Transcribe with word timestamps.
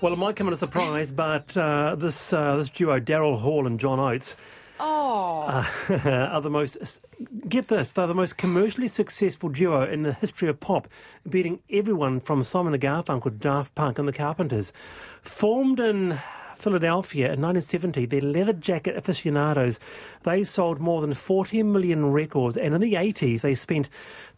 Well, 0.00 0.12
it 0.12 0.16
might 0.16 0.36
come 0.36 0.46
as 0.48 0.54
a 0.54 0.66
surprise, 0.66 1.10
but 1.10 1.56
uh, 1.56 1.96
this 1.96 2.32
uh, 2.32 2.56
this 2.56 2.70
duo, 2.70 3.00
Daryl 3.00 3.40
Hall 3.40 3.66
and 3.66 3.80
John 3.80 3.98
Oates, 3.98 4.36
Oh, 4.80 5.68
are 6.04 6.40
the 6.40 6.50
most. 6.50 7.00
Get 7.48 7.66
this, 7.66 7.90
they're 7.90 8.06
the 8.06 8.14
most 8.14 8.36
commercially 8.36 8.86
successful 8.86 9.48
duo 9.48 9.82
in 9.82 10.02
the 10.02 10.12
history 10.12 10.48
of 10.48 10.60
pop, 10.60 10.86
beating 11.28 11.60
everyone 11.68 12.20
from 12.20 12.44
Simon 12.44 12.74
and 12.74 12.82
Garfunkel, 12.82 13.38
Daft 13.38 13.74
Punk, 13.74 13.98
and 13.98 14.06
the 14.06 14.12
Carpenters. 14.12 14.72
Formed 15.20 15.80
in 15.80 16.20
Philadelphia 16.54 17.32
in 17.32 17.40
1970, 17.40 18.06
their 18.06 18.20
leather 18.20 18.52
jacket 18.52 18.96
aficionados, 18.96 19.80
they 20.22 20.44
sold 20.44 20.78
more 20.78 21.00
than 21.00 21.14
40 21.14 21.64
million 21.64 22.12
records, 22.12 22.56
and 22.56 22.72
in 22.72 22.80
the 22.80 22.94
80s, 22.94 23.40
they 23.40 23.56
spent 23.56 23.88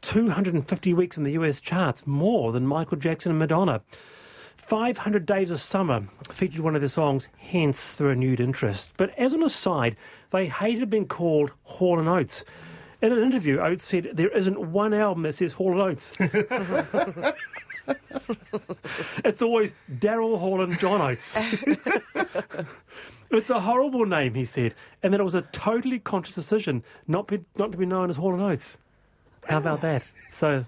250 0.00 0.94
weeks 0.94 1.18
in 1.18 1.24
the 1.24 1.32
US 1.32 1.60
charts, 1.60 2.06
more 2.06 2.50
than 2.50 2.66
Michael 2.66 2.96
Jackson 2.96 3.30
and 3.32 3.38
Madonna. 3.38 3.82
500 4.60 5.26
Days 5.26 5.50
of 5.50 5.60
Summer 5.60 6.02
featured 6.30 6.60
one 6.60 6.76
of 6.76 6.80
their 6.80 6.88
songs, 6.88 7.28
hence 7.38 7.94
the 7.94 8.04
renewed 8.04 8.38
interest. 8.38 8.92
But 8.96 9.10
as 9.18 9.32
an 9.32 9.42
aside, 9.42 9.96
they 10.30 10.46
hated 10.46 10.90
being 10.90 11.08
called 11.08 11.50
Hall 11.64 11.98
and 11.98 12.08
Oates. 12.08 12.44
In 13.02 13.10
an 13.10 13.22
interview, 13.22 13.58
Oates 13.58 13.82
said 13.82 14.10
there 14.12 14.28
isn't 14.28 14.60
one 14.60 14.94
album 14.94 15.24
that 15.24 15.32
says 15.32 15.54
Hall 15.54 15.72
and 15.72 15.80
Oates. 15.80 16.12
it's 19.24 19.42
always 19.42 19.74
Daryl 19.90 20.38
Hall 20.38 20.60
and 20.60 20.78
John 20.78 21.00
Oates. 21.00 21.36
it's 23.30 23.50
a 23.50 23.60
horrible 23.60 24.06
name, 24.06 24.34
he 24.34 24.44
said, 24.44 24.74
and 25.02 25.12
that 25.12 25.20
it 25.20 25.24
was 25.24 25.34
a 25.34 25.42
totally 25.42 25.98
conscious 25.98 26.36
decision 26.36 26.84
not, 27.08 27.26
be, 27.26 27.44
not 27.56 27.72
to 27.72 27.78
be 27.78 27.86
known 27.86 28.08
as 28.10 28.16
Hall 28.16 28.34
and 28.34 28.42
Oates. 28.42 28.78
How 29.48 29.58
about 29.58 29.80
that? 29.80 30.04
So 30.28 30.66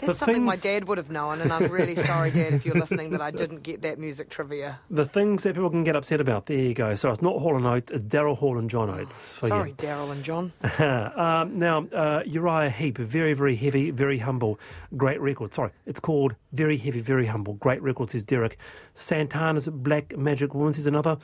that's 0.00 0.18
something 0.18 0.44
my 0.44 0.56
dad 0.56 0.88
would 0.88 0.98
have 0.98 1.10
known, 1.10 1.40
and 1.40 1.52
I'm 1.52 1.70
really 1.70 1.96
sorry, 1.96 2.30
Dad, 2.30 2.54
if 2.54 2.64
you're 2.64 2.74
listening, 2.78 3.10
that 3.10 3.20
I 3.20 3.30
didn't 3.30 3.62
get 3.62 3.82
that 3.82 3.98
music 3.98 4.28
trivia. 4.28 4.80
The 4.90 5.04
things 5.04 5.42
that 5.42 5.54
people 5.54 5.70
can 5.70 5.84
get 5.84 5.96
upset 5.96 6.20
about. 6.20 6.46
There 6.46 6.56
you 6.56 6.74
go. 6.74 6.94
So 6.94 7.10
it's 7.10 7.22
not 7.22 7.38
Hall 7.38 7.56
and 7.56 7.66
Oates, 7.66 7.90
it's 7.90 8.06
Daryl 8.06 8.36
Hall 8.36 8.58
and 8.58 8.70
John 8.70 8.90
Oates. 8.90 9.14
Sorry, 9.14 9.72
Daryl 9.72 10.10
and 10.12 10.22
John. 10.24 10.52
um, 10.78 11.58
now, 11.58 11.86
uh, 11.92 12.22
Uriah 12.24 12.70
Heep, 12.70 12.98
very, 12.98 13.34
very 13.34 13.56
heavy, 13.56 13.90
very 13.90 14.18
humble, 14.18 14.58
great 14.96 15.20
record. 15.20 15.54
Sorry, 15.54 15.70
it's 15.86 16.00
called 16.00 16.36
Very 16.52 16.76
Heavy, 16.78 17.00
Very 17.00 17.26
Humble, 17.26 17.54
great 17.54 17.82
record, 17.82 18.10
says 18.10 18.24
Derek. 18.24 18.58
Santana's 18.94 19.68
Black 19.68 20.16
Magic 20.16 20.54
Woman 20.54 20.72
says 20.72 20.86
another. 20.86 21.18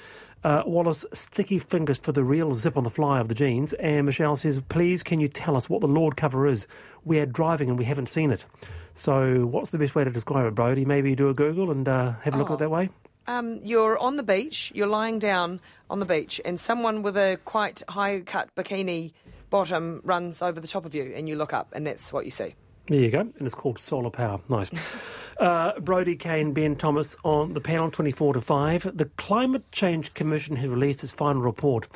Uh, 0.44 0.62
Wallace, 0.66 1.06
Sticky 1.14 1.58
Fingers 1.58 1.98
for 1.98 2.12
the 2.12 2.22
real 2.22 2.54
zip 2.54 2.76
on 2.76 2.84
the 2.84 2.90
fly 2.90 3.18
of 3.18 3.28
the 3.28 3.34
jeans. 3.34 3.72
And 3.74 4.04
Michelle 4.04 4.36
says, 4.36 4.60
please 4.68 5.02
can 5.02 5.18
you 5.18 5.26
tell 5.26 5.56
us 5.56 5.70
what 5.70 5.80
the 5.80 5.88
Lorde 5.88 6.16
cover 6.18 6.46
is? 6.46 6.66
We 7.02 7.18
are 7.18 7.24
driving 7.26 7.70
and 7.70 7.78
we 7.78 7.86
haven't 7.86 8.10
seen 8.10 8.30
it. 8.30 8.44
So 8.92 9.46
what's 9.46 9.70
the 9.70 9.78
best 9.78 9.94
way 9.94 10.04
to 10.04 10.10
describe 10.10 10.46
it, 10.46 10.54
Brodie? 10.54 10.84
Maybe 10.84 11.14
do 11.14 11.30
a 11.30 11.34
Google 11.34 11.70
and 11.70 11.88
uh, 11.88 12.12
have 12.22 12.34
a 12.34 12.38
look 12.38 12.48
at 12.48 12.52
Oh. 12.52 12.54
it 12.56 12.58
that 12.58 12.70
way? 12.70 12.90
Um, 13.26 13.58
you're 13.62 13.98
on 13.98 14.16
the 14.16 14.22
beach, 14.22 14.70
you're 14.74 14.86
lying 14.86 15.18
down 15.18 15.60
on 15.88 15.98
the 15.98 16.04
beach, 16.04 16.42
and 16.44 16.60
someone 16.60 17.00
with 17.02 17.16
a 17.16 17.38
quite 17.46 17.82
high 17.88 18.20
cut 18.20 18.54
bikini 18.54 19.12
bottom 19.48 20.02
runs 20.04 20.42
over 20.42 20.60
the 20.60 20.68
top 20.68 20.84
of 20.84 20.94
you, 20.94 21.10
and 21.16 21.26
you 21.26 21.34
look 21.36 21.54
up, 21.54 21.68
and 21.72 21.86
that's 21.86 22.12
what 22.12 22.26
you 22.26 22.30
see. 22.30 22.54
There 22.88 23.00
you 23.00 23.10
go, 23.10 23.20
and 23.20 23.34
it's 23.40 23.54
called 23.54 23.78
Solar 23.78 24.10
Power. 24.10 24.40
Nice. 24.50 24.70
uh, 25.38 25.78
Brodie 25.80 26.16
Kane, 26.16 26.52
Ben 26.52 26.76
Thomas 26.76 27.16
on 27.24 27.54
the 27.54 27.60
panel 27.60 27.90
24 27.90 28.34
to 28.34 28.40
5. 28.40 28.96
The 28.96 29.06
Climate 29.16 29.70
Change 29.72 30.14
Commission 30.14 30.56
has 30.56 30.68
released 30.68 31.04
its 31.04 31.12
final 31.12 31.42
report 31.42 31.88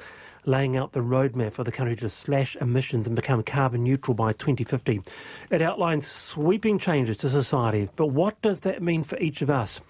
laying 0.45 0.77
out 0.77 0.93
the 0.93 1.01
roadmap 1.01 1.53
for 1.53 1.63
the 1.63 1.73
country 1.73 1.95
to 1.95 2.09
slash 2.09 2.57
emissions 2.57 3.07
and 3.07 3.15
become 3.15 3.43
carbon 3.43 3.85
neutral 3.85 4.15
by 4.15 4.33
2050. 4.33 5.03
It 5.51 5.63
outlines 5.63 6.07
sweeping 6.07 6.79
changes 6.79 7.19
to 7.19 7.29
society, 7.29 7.89
but 7.97 8.07
what 8.07 8.41
does 8.41 8.63
that 8.63 8.83
mean 8.83 9.03
for 9.03 9.19
each 9.19 9.43
of 9.43 9.51
us? 9.51 9.81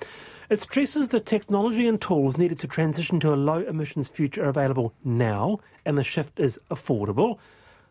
It 0.51 0.61
stresses 0.61 1.09
the 1.09 1.21
technology 1.21 1.87
and 1.87 2.01
tools 2.01 2.39
needed 2.39 2.59
to 2.61 2.67
transition 2.67 3.21
to 3.21 3.35
a 3.35 3.37
low 3.37 3.59
emissions 3.59 4.09
future 4.09 4.45
are 4.45 4.49
available 4.49 4.95
now, 5.05 5.61
and 5.85 5.97
the 5.97 6.03
shift 6.03 6.41
is 6.41 6.59
affordable. 6.71 7.39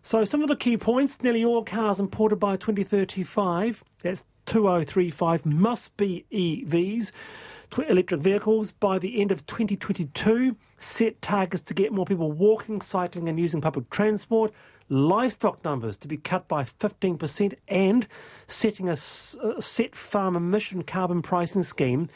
So, 0.01 0.23
some 0.23 0.41
of 0.41 0.47
the 0.47 0.55
key 0.55 0.77
points 0.77 1.21
nearly 1.21 1.43
all 1.43 1.63
cars 1.63 1.99
imported 1.99 2.37
by 2.37 2.55
2035, 2.55 3.83
that's 4.01 4.23
2035, 4.45 5.45
must 5.45 5.95
be 5.97 6.25
EVs. 6.31 7.11
Electric 7.89 8.21
vehicles 8.21 8.71
by 8.71 8.97
the 8.97 9.19
end 9.19 9.31
of 9.31 9.45
2022, 9.45 10.55
set 10.77 11.21
targets 11.21 11.61
to 11.63 11.73
get 11.73 11.91
more 11.91 12.05
people 12.05 12.31
walking, 12.31 12.79
cycling, 12.79 13.27
and 13.27 13.39
using 13.39 13.59
public 13.59 13.89
transport. 13.89 14.53
Livestock 14.89 15.65
numbers 15.65 15.97
to 15.97 16.07
be 16.07 16.15
cut 16.15 16.47
by 16.47 16.63
15%, 16.63 17.55
and 17.67 18.07
setting 18.47 18.87
a 18.87 18.95
set 18.95 19.95
farm 19.95 20.37
emission 20.37 20.83
carbon 20.83 21.21
pricing 21.21 21.63
scheme 21.63 22.07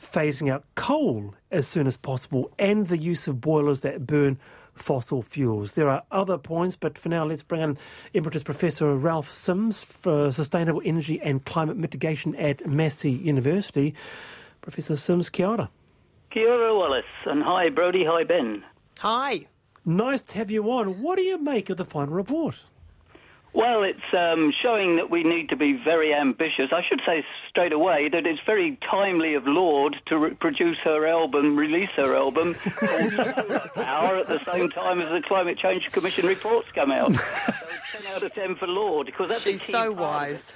phasing 0.00 0.50
out 0.50 0.64
coal 0.74 1.34
as 1.50 1.66
soon 1.66 1.86
as 1.86 1.96
possible 1.96 2.50
and 2.58 2.88
the 2.88 2.98
use 2.98 3.26
of 3.26 3.40
boilers 3.40 3.80
that 3.80 4.06
burn 4.06 4.38
fossil 4.76 5.22
fuels. 5.22 5.74
There 5.74 5.88
are 5.88 6.02
other 6.10 6.38
points, 6.38 6.76
but 6.76 6.96
for 6.98 7.08
now, 7.08 7.24
let's 7.24 7.42
bring 7.42 7.60
in 7.60 7.78
Emeritus 8.14 8.42
Professor 8.42 8.94
Ralph 8.94 9.28
Sims 9.28 9.82
for 9.82 10.30
Sustainable 10.30 10.82
Energy 10.84 11.20
and 11.20 11.44
Climate 11.44 11.76
Mitigation 11.76 12.34
at 12.36 12.66
Massey 12.66 13.10
University. 13.10 13.94
Professor 14.60 14.96
Sims, 14.96 15.30
kia 15.30 15.48
ora. 15.48 15.70
Kia 16.30 16.48
ora, 16.48 16.74
Wallace, 16.76 17.04
and 17.24 17.42
hi, 17.42 17.68
Brodie, 17.68 18.04
hi, 18.04 18.24
Ben. 18.24 18.64
Hi. 18.98 19.46
Nice 19.84 20.22
to 20.22 20.38
have 20.38 20.50
you 20.50 20.70
on. 20.70 21.00
What 21.02 21.16
do 21.16 21.22
you 21.22 21.38
make 21.38 21.70
of 21.70 21.76
the 21.76 21.84
final 21.84 22.14
report? 22.14 22.56
Well, 23.56 23.84
it's 23.84 23.98
um, 24.12 24.52
showing 24.62 24.96
that 24.96 25.08
we 25.08 25.22
need 25.24 25.48
to 25.48 25.56
be 25.56 25.72
very 25.72 26.12
ambitious. 26.12 26.72
I 26.72 26.82
should 26.86 27.00
say 27.06 27.24
straight 27.48 27.72
away 27.72 28.10
that 28.10 28.26
it's 28.26 28.38
very 28.44 28.78
timely 28.90 29.32
of 29.32 29.46
Lorde 29.46 29.96
to 30.08 30.18
re- 30.18 30.34
produce 30.34 30.76
her 30.80 31.06
album, 31.06 31.56
release 31.56 31.88
her 31.96 32.14
album, 32.14 32.52
Power 33.74 34.16
at 34.16 34.28
the 34.28 34.40
same 34.44 34.68
time 34.68 35.00
as 35.00 35.08
the 35.08 35.22
Climate 35.26 35.56
Change 35.58 35.90
Commission 35.90 36.26
reports 36.26 36.68
come 36.74 36.90
out. 36.90 37.14
so 37.14 37.52
10 38.02 38.14
out 38.14 38.22
of 38.22 38.34
10 38.34 38.56
for 38.56 38.66
Lorde, 38.66 39.06
because 39.06 39.30
that's 39.30 39.42
She's 39.44 39.62
so 39.62 39.72
part 39.72 39.86
of 39.86 39.98
it. 39.98 40.00
wise. 40.02 40.54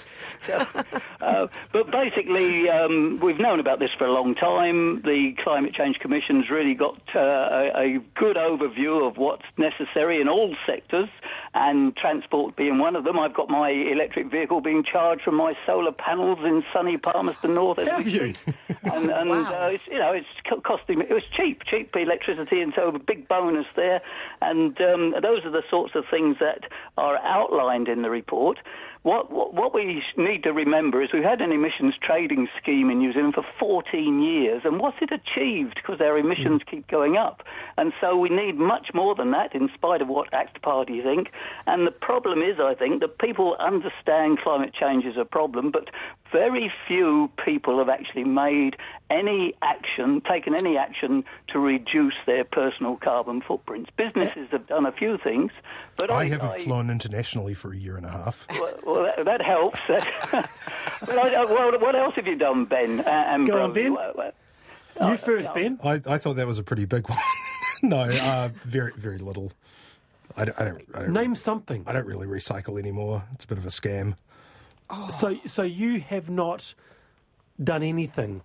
uh, 1.23 1.47
but 1.73 1.91
basically, 1.91 2.69
um, 2.69 3.19
we've 3.23 3.39
known 3.39 3.61
about 3.61 3.79
this 3.79 3.91
for 3.97 4.05
a 4.05 4.13
long 4.13 4.35
time. 4.35 5.01
The 5.03 5.33
Climate 5.43 5.73
Change 5.73 5.99
Commission's 6.01 6.51
really 6.51 6.75
got 6.75 7.01
uh, 7.15 7.19
a, 7.19 7.71
a 7.97 7.99
good 8.15 8.37
overview 8.37 9.09
of 9.09 9.17
what's 9.17 9.45
necessary 9.57 10.21
in 10.21 10.29
all 10.29 10.55
sectors, 10.67 11.09
and 11.53 11.97
transport 11.97 12.55
being 12.55 12.79
one 12.79 12.95
of 12.95 13.03
them. 13.05 13.19
I've 13.19 13.35
got 13.35 13.49
my 13.49 13.71
electric 13.71 14.31
vehicle 14.31 14.61
being 14.61 14.85
charged 14.85 15.23
from 15.23 15.35
my 15.35 15.55
solar 15.67 15.91
panels 15.93 16.39
in 16.45 16.63
sunny 16.73 16.97
Palmerston 16.97 17.55
North. 17.55 17.79
Have 17.79 18.07
you? 18.07 18.35
speak. 18.35 18.55
and 18.85 19.11
and 19.11 19.31
Wow. 19.31 19.65
uh, 19.65 19.69
it's, 19.69 19.83
you 19.91 19.99
know, 19.99 20.13
it's 20.13 20.63
costing 20.65 20.99
me. 21.01 21.07
It 21.11 21.13
was 21.15 21.25
cheap, 21.37 21.63
cheap 21.65 21.95
electricity, 21.97 22.61
and 22.61 22.73
so 22.77 22.89
a 22.89 22.99
big 22.99 23.27
bonus 23.27 23.67
there. 23.75 24.01
And 24.41 24.81
um, 24.81 25.15
those 25.23 25.45
are 25.45 25.51
the 25.51 25.63
sorts 25.69 25.95
of 25.97 26.05
things 26.11 26.37
that 26.41 26.65
are 26.97 27.17
outlined 27.19 27.89
in 27.89 28.03
the 28.03 28.11
report. 28.11 28.59
What, 29.03 29.33
what 29.33 29.73
we 29.73 30.03
need 30.19 30.43
to 30.43 30.53
remember 30.53 31.03
is 31.03 31.09
we've 31.11 31.23
had 31.23 31.41
an 31.41 31.53
emissions 31.53 31.95
trading 32.03 32.49
scheme 32.61 32.91
in 32.91 32.99
New 32.99 33.15
Zealand 33.15 33.33
for 33.33 33.47
14 33.59 34.21
years, 34.21 34.61
and 34.67 34.79
what's 34.79 34.99
it 35.01 35.11
achieved? 35.11 35.77
Because 35.77 36.03
our 36.03 36.19
emissions 36.19 36.61
keep 36.71 36.87
going 36.87 37.17
up, 37.17 37.43
and 37.79 37.95
so 37.99 38.15
we 38.19 38.29
need 38.29 38.57
much 38.57 38.89
more 38.93 39.15
than 39.15 39.31
that, 39.31 39.55
in 39.55 39.71
spite 39.75 40.03
of 40.03 40.09
what 40.09 40.33
ACT 40.35 40.61
Party 40.61 41.01
think. 41.01 41.29
And 41.67 41.87
the 41.87 41.91
problem 41.91 42.43
is, 42.43 42.61
I 42.61 42.75
think, 42.75 43.01
that 43.01 43.19
people 43.19 43.57
understand 43.59 44.41
climate 44.41 44.75
change 44.79 45.07
is 45.07 45.17
a 45.17 45.25
problem, 45.25 45.71
but 45.71 45.89
very 46.33 46.73
few 46.87 47.31
people 47.45 47.79
have 47.79 47.89
actually 47.89 48.25
made 48.25 48.77
any 49.11 49.55
action, 49.63 50.21
taken 50.29 50.55
any 50.55 50.77
action 50.77 51.25
to 51.49 51.59
reduce 51.59 52.15
their 52.27 52.45
personal 52.45 52.97
carbon 52.97 53.43
footprints. 53.47 53.91
Businesses 53.97 54.49
have 54.51 54.67
done 54.67 54.87
a 54.87 54.93
few 54.93 55.19
things, 55.19 55.53
but 55.97 56.11
I 56.11 56.21
I, 56.21 56.25
haven't 56.29 56.51
I- 56.51 56.65
flown 56.65 56.91
internationally 56.91 57.55
for 57.55 57.73
a 57.73 57.77
year 57.77 57.97
and 57.97 58.07
a 58.07 58.11
half. 58.11 58.47
well, 58.51 58.75
well, 58.85 59.03
that, 59.05 59.25
that 59.25 59.43
helps. 59.43 59.81
well, 59.89 61.19
I, 61.19 61.45
well, 61.45 61.79
what 61.79 61.97
else 61.97 62.15
have 62.17 62.27
you 62.27 62.37
done, 62.37 62.65
Ben? 62.65 63.01
Uh, 63.01 63.25
and 63.27 63.47
Go 63.47 63.63
on, 63.63 63.73
Ben. 63.73 63.95
Well, 63.95 64.13
well, 64.17 65.11
you 65.11 65.17
first, 65.17 65.55
Ben. 65.55 65.79
I, 65.83 66.01
I 66.07 66.19
thought 66.19 66.37
that 66.37 66.47
was 66.47 66.59
a 66.59 66.63
pretty 66.63 66.85
big 66.85 67.09
one. 67.09 67.19
no, 67.83 68.01
uh, 68.03 68.51
very 68.65 68.93
very 68.93 69.19
little. 69.19 69.53
I 70.37 70.45
don't, 70.45 70.61
I 70.61 70.65
don't, 70.65 70.85
I 70.95 70.99
don't 71.01 71.13
Name 71.13 71.35
something. 71.35 71.85
I 71.87 71.93
don't 71.93 72.07
really 72.07 72.27
recycle 72.27 72.79
anymore. 72.79 73.25
It's 73.35 73.45
a 73.45 73.49
bit 73.49 73.59
of 73.59 73.67
a 73.67 73.71
scam. 73.71 74.15
So, 75.11 75.39
so 75.47 75.63
you 75.63 76.01
have 76.01 76.31
not 76.31 76.75
done 77.63 77.83
anything 77.83 78.43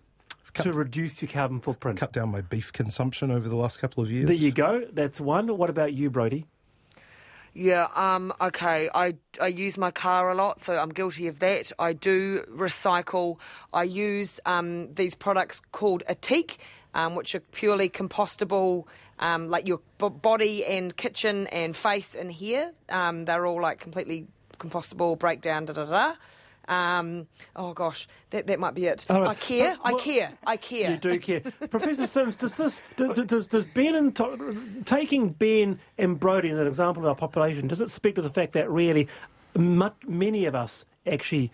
to 0.55 0.71
reduce 0.71 1.21
your 1.21 1.29
carbon 1.29 1.59
footprint. 1.59 1.99
Cut 1.99 2.13
down 2.13 2.29
my 2.29 2.41
beef 2.41 2.71
consumption 2.71 3.31
over 3.31 3.47
the 3.49 3.55
last 3.55 3.79
couple 3.79 4.03
of 4.03 4.11
years. 4.11 4.27
There 4.27 4.35
you 4.35 4.51
go. 4.51 4.85
That's 4.91 5.19
one. 5.19 5.57
What 5.57 5.69
about 5.69 5.93
you, 5.93 6.09
Brodie? 6.09 6.45
Yeah, 7.53 7.87
um, 7.95 8.33
okay. 8.41 8.89
I, 8.93 9.15
I 9.41 9.47
use 9.47 9.77
my 9.77 9.89
car 9.89 10.29
a 10.29 10.35
lot, 10.35 10.61
so 10.61 10.75
I'm 10.75 10.89
guilty 10.89 11.27
of 11.27 11.39
that. 11.39 11.71
I 11.79 11.93
do 11.93 12.41
recycle. 12.51 13.37
I 13.73 13.83
use 13.83 14.41
um, 14.45 14.93
these 14.93 15.15
products 15.15 15.61
called 15.71 16.03
Ethique, 16.09 16.57
um, 16.93 17.15
which 17.15 17.33
are 17.33 17.39
purely 17.39 17.87
compostable, 17.87 18.85
um, 19.19 19.49
like 19.49 19.67
your 19.67 19.79
b- 19.99 20.09
body 20.09 20.65
and 20.65 20.95
kitchen 20.97 21.47
and 21.47 21.75
face 21.77 22.13
and 22.13 22.31
hair. 22.31 22.73
Um, 22.89 23.23
they're 23.23 23.45
all 23.45 23.61
like 23.61 23.79
completely 23.79 24.27
compostable, 24.57 25.17
breakdown, 25.17 25.65
da 25.65 25.73
da 25.73 25.85
da. 25.85 26.15
Um, 26.67 27.27
oh 27.55 27.73
gosh, 27.73 28.07
that 28.31 28.47
that 28.47 28.59
might 28.59 28.73
be 28.73 28.85
it. 28.85 29.05
All 29.09 29.21
right. 29.21 29.29
I 29.29 29.35
care. 29.35 29.77
But- 29.83 29.93
I 29.93 29.99
care. 29.99 30.31
I 30.45 30.57
care. 30.57 30.91
You 30.91 30.97
do 30.97 31.19
care, 31.19 31.41
Professor 31.69 32.07
Sims. 32.07 32.35
Does 32.35 32.57
this 32.57 32.81
does, 32.97 33.23
does 33.25 33.47
does 33.47 33.65
Ben 33.65 33.95
and 33.95 34.15
to, 34.15 34.81
taking 34.85 35.29
Ben 35.29 35.79
and 35.97 36.19
Brodie 36.19 36.49
as 36.49 36.57
an 36.57 36.67
example 36.67 37.03
of 37.03 37.09
our 37.09 37.15
population? 37.15 37.67
Does 37.67 37.81
it 37.81 37.91
speak 37.91 38.15
to 38.15 38.21
the 38.21 38.31
fact 38.31 38.53
that 38.53 38.69
really 38.69 39.07
mu 39.55 39.89
many 40.07 40.45
of 40.45 40.55
us 40.55 40.85
actually 41.05 41.51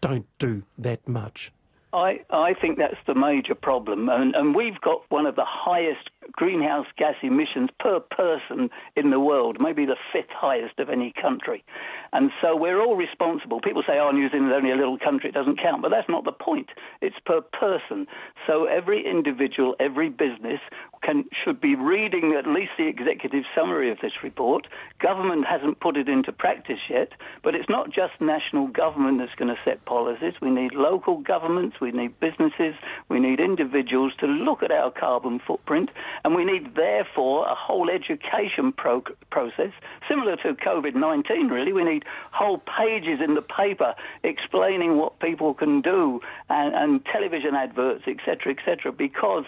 don't 0.00 0.26
do 0.38 0.62
that 0.78 1.06
much? 1.06 1.52
I, 1.92 2.20
I 2.30 2.52
think 2.54 2.76
that's 2.76 2.98
the 3.06 3.14
major 3.14 3.54
problem. 3.54 4.08
And, 4.10 4.34
and 4.34 4.54
we've 4.54 4.78
got 4.82 5.02
one 5.08 5.24
of 5.24 5.34
the 5.36 5.46
highest 5.46 6.10
greenhouse 6.32 6.86
gas 6.96 7.14
emissions 7.22 7.70
per 7.78 8.00
person 8.00 8.70
in 8.96 9.10
the 9.10 9.20
world, 9.20 9.58
maybe 9.60 9.86
the 9.86 9.96
fifth 10.12 10.30
highest 10.30 10.78
of 10.78 10.90
any 10.90 11.12
country. 11.20 11.64
And 12.12 12.30
so 12.40 12.56
we're 12.56 12.80
all 12.80 12.96
responsible. 12.96 13.60
People 13.60 13.82
say, 13.86 13.98
oh, 13.98 14.10
New 14.10 14.30
Zealand's 14.30 14.54
only 14.54 14.70
a 14.70 14.76
little 14.76 14.98
country, 14.98 15.30
it 15.30 15.34
doesn't 15.34 15.60
count. 15.60 15.82
But 15.82 15.90
that's 15.90 16.08
not 16.08 16.24
the 16.24 16.32
point. 16.32 16.70
It's 17.00 17.16
per 17.24 17.40
person. 17.40 18.06
So 18.46 18.64
every 18.64 19.04
individual, 19.08 19.74
every 19.80 20.08
business 20.08 20.60
can, 21.02 21.24
should 21.44 21.60
be 21.60 21.74
reading 21.74 22.34
at 22.38 22.46
least 22.46 22.72
the 22.78 22.86
executive 22.88 23.44
summary 23.54 23.90
of 23.90 23.98
this 24.00 24.22
report. 24.22 24.66
Government 25.00 25.46
hasn't 25.46 25.80
put 25.80 25.96
it 25.96 26.08
into 26.08 26.32
practice 26.32 26.80
yet, 26.88 27.12
but 27.42 27.54
it's 27.54 27.68
not 27.68 27.90
just 27.90 28.20
national 28.20 28.68
government 28.68 29.18
that's 29.18 29.34
going 29.34 29.54
to 29.54 29.60
set 29.64 29.84
policies. 29.84 30.34
We 30.40 30.50
need 30.50 30.74
local 30.74 31.18
governments, 31.18 31.76
we 31.80 31.92
need 31.92 32.18
businesses, 32.20 32.74
we 33.08 33.20
need 33.20 33.40
individuals 33.40 34.12
to 34.20 34.26
look 34.26 34.62
at 34.62 34.70
our 34.70 34.90
carbon 34.90 35.40
footprint, 35.46 35.90
and 36.24 36.34
we 36.34 36.44
need, 36.44 36.74
therefore, 36.74 37.46
a 37.48 37.54
whole 37.54 37.88
education 37.90 38.72
pro- 38.72 39.02
process, 39.30 39.72
similar 40.08 40.36
to 40.36 40.54
COVID 40.54 40.94
19, 40.94 41.48
really. 41.48 41.72
We 41.72 41.84
need 41.84 42.04
whole 42.32 42.58
pages 42.78 43.20
in 43.22 43.34
the 43.34 43.42
paper 43.42 43.94
explaining 44.22 44.96
what 44.96 45.18
people 45.20 45.54
can 45.54 45.80
do 45.80 46.20
and, 46.48 46.74
and 46.74 47.04
television 47.06 47.54
adverts, 47.54 48.04
etc., 48.06 48.52
etc., 48.52 48.92
because 48.92 49.44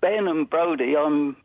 Ben 0.00 0.28
and 0.28 0.48
Brodie, 0.48 0.96
I'm 0.96 1.36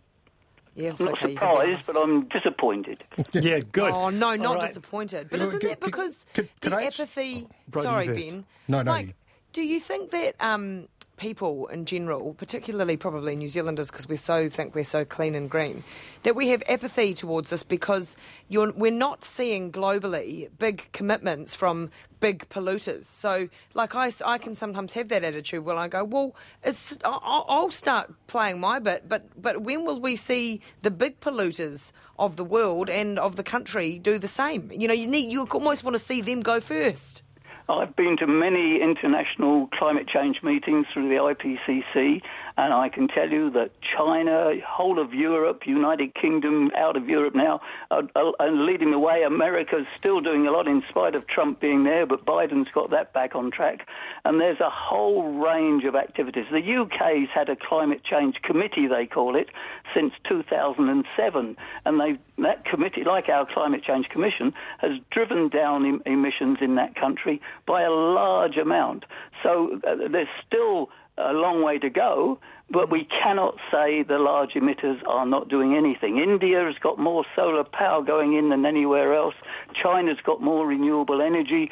Yes, 0.75 0.99
not 0.99 1.13
okay, 1.13 1.31
you 1.31 1.37
can 1.37 1.65
be 1.65 1.73
surprised, 1.75 1.87
but 1.87 1.97
I'm 2.01 2.27
disappointed. 2.29 3.03
Yeah, 3.33 3.59
good. 3.71 3.93
Oh 3.93 4.09
no, 4.09 4.35
not 4.35 4.45
All 4.45 4.55
right. 4.55 4.67
disappointed. 4.67 5.27
But 5.29 5.39
isn't 5.41 5.59
could- 5.59 5.69
that 5.69 5.79
because 5.79 6.25
could- 6.33 6.49
could 6.61 6.71
the 6.71 6.77
I 6.77 6.83
ask- 6.85 6.99
apathy? 6.99 7.47
Brodie 7.67 7.83
Sorry. 7.85 8.07
Ben. 8.07 8.45
No, 8.67 8.81
no, 8.81 8.91
Mike, 8.91 9.07
you- 9.07 9.13
do 9.53 9.61
you 9.61 9.79
think 9.79 10.09
that 10.11 10.35
um, 10.39 10.87
people 11.17 11.67
in 11.67 11.85
general, 11.85 12.33
particularly 12.33 12.97
probably 12.97 13.35
New 13.35 13.47
Zealanders, 13.47 13.89
because 13.89 14.07
we 14.07 14.15
so 14.15 14.49
think 14.49 14.75
we're 14.75 14.83
so 14.83 15.05
clean 15.05 15.35
and 15.35 15.49
green, 15.49 15.83
that 16.23 16.35
we 16.35 16.49
have 16.49 16.63
apathy 16.67 17.13
towards 17.13 17.49
this 17.49 17.63
because 17.63 18.15
we're 18.49 18.91
not 18.91 19.23
seeing 19.23 19.71
globally 19.71 20.49
big 20.59 20.89
commitments 20.91 21.55
from 21.55 21.89
big 22.19 22.47
polluters. 22.49 23.05
So, 23.05 23.49
like 23.73 23.95
I, 23.95 24.11
I 24.25 24.37
can 24.37 24.55
sometimes 24.55 24.93
have 24.93 25.09
that 25.09 25.23
attitude 25.23 25.65
when 25.65 25.77
I 25.77 25.87
go, 25.87 26.03
well, 26.03 26.35
it's 26.63 26.97
I'll, 27.03 27.45
I'll 27.47 27.71
start 27.71 28.11
playing 28.27 28.59
my 28.59 28.79
bit, 28.79 29.07
but 29.07 29.29
but 29.41 29.61
when 29.61 29.85
will 29.85 29.99
we 29.99 30.15
see 30.15 30.61
the 30.81 30.91
big 30.91 31.19
polluters 31.19 31.91
of 32.17 32.35
the 32.35 32.45
world 32.45 32.89
and 32.89 33.19
of 33.19 33.35
the 33.35 33.43
country 33.43 33.99
do 33.99 34.17
the 34.17 34.27
same? 34.27 34.71
You 34.71 34.87
know, 34.87 34.93
you 34.93 35.07
need 35.07 35.31
you 35.31 35.45
almost 35.47 35.83
want 35.83 35.95
to 35.95 35.99
see 35.99 36.21
them 36.21 36.41
go 36.41 36.59
first. 36.59 37.21
I've 37.69 37.95
been 37.95 38.17
to 38.17 38.27
many 38.27 38.81
international 38.81 39.67
climate 39.73 40.07
change 40.07 40.43
meetings 40.43 40.85
through 40.93 41.07
the 41.09 41.15
IPCC, 41.15 42.21
and 42.57 42.73
I 42.73 42.89
can 42.89 43.07
tell 43.07 43.29
you 43.29 43.49
that 43.51 43.71
China, 43.97 44.53
whole 44.65 44.99
of 44.99 45.13
Europe, 45.13 45.63
United 45.65 46.13
Kingdom, 46.13 46.71
out 46.77 46.95
of 46.95 47.09
Europe 47.09 47.35
now, 47.35 47.61
are, 47.89 48.03
are, 48.15 48.33
are 48.39 48.51
leading 48.51 48.91
the 48.91 48.99
way. 48.99 49.23
America's 49.23 49.85
still 49.97 50.21
doing 50.21 50.45
a 50.45 50.51
lot 50.51 50.67
in 50.67 50.83
spite 50.89 51.15
of 51.15 51.27
Trump 51.27 51.59
being 51.59 51.83
there, 51.83 52.05
but 52.05 52.25
Biden's 52.25 52.69
got 52.73 52.91
that 52.91 53.13
back 53.13 53.35
on 53.35 53.51
track. 53.51 53.87
And 54.25 54.39
there's 54.39 54.59
a 54.59 54.69
whole 54.69 55.33
range 55.39 55.83
of 55.85 55.95
activities. 55.95 56.45
The 56.51 56.75
UK's 56.75 57.29
had 57.33 57.49
a 57.49 57.55
climate 57.55 58.03
change 58.03 58.41
committee, 58.43 58.87
they 58.87 59.05
call 59.05 59.35
it, 59.35 59.49
since 59.95 60.13
2007, 60.27 61.57
and 61.85 61.99
they 61.99 62.19
that 62.39 62.65
committee, 62.65 63.03
like 63.03 63.29
our 63.29 63.45
climate 63.45 63.83
change 63.83 64.09
commission, 64.09 64.53
has 64.79 64.91
driven 65.11 65.49
down 65.49 65.85
em- 65.85 66.01
emissions 66.05 66.57
in 66.61 66.75
that 66.75 66.95
country 66.95 67.41
by 67.67 67.83
a 67.83 67.91
large 67.91 68.57
amount. 68.57 69.05
So 69.43 69.79
uh, 69.87 70.07
there's 70.09 70.27
still 70.45 70.89
a 71.17 71.33
long 71.33 71.63
way 71.63 71.77
to 71.77 71.89
go, 71.89 72.39
but 72.71 72.89
we 72.89 73.05
cannot 73.05 73.55
say 73.71 74.01
the 74.03 74.17
large 74.17 74.53
emitters 74.53 74.99
are 75.07 75.25
not 75.25 75.47
doing 75.47 75.75
anything. 75.75 76.17
India 76.17 76.63
has 76.65 76.75
got 76.81 76.97
more 76.97 77.23
solar 77.35 77.63
power 77.63 78.01
going 78.01 78.33
in 78.33 78.49
than 78.49 78.65
anywhere 78.65 79.13
else. 79.13 79.35
China's 79.81 80.17
got 80.25 80.41
more 80.41 80.65
renewable 80.65 81.21
energy 81.21 81.69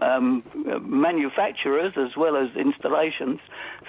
um, 0.00 0.42
uh, 0.70 0.78
manufacturers 0.78 1.92
as 1.96 2.16
well 2.16 2.36
as 2.36 2.48
installations. 2.56 3.40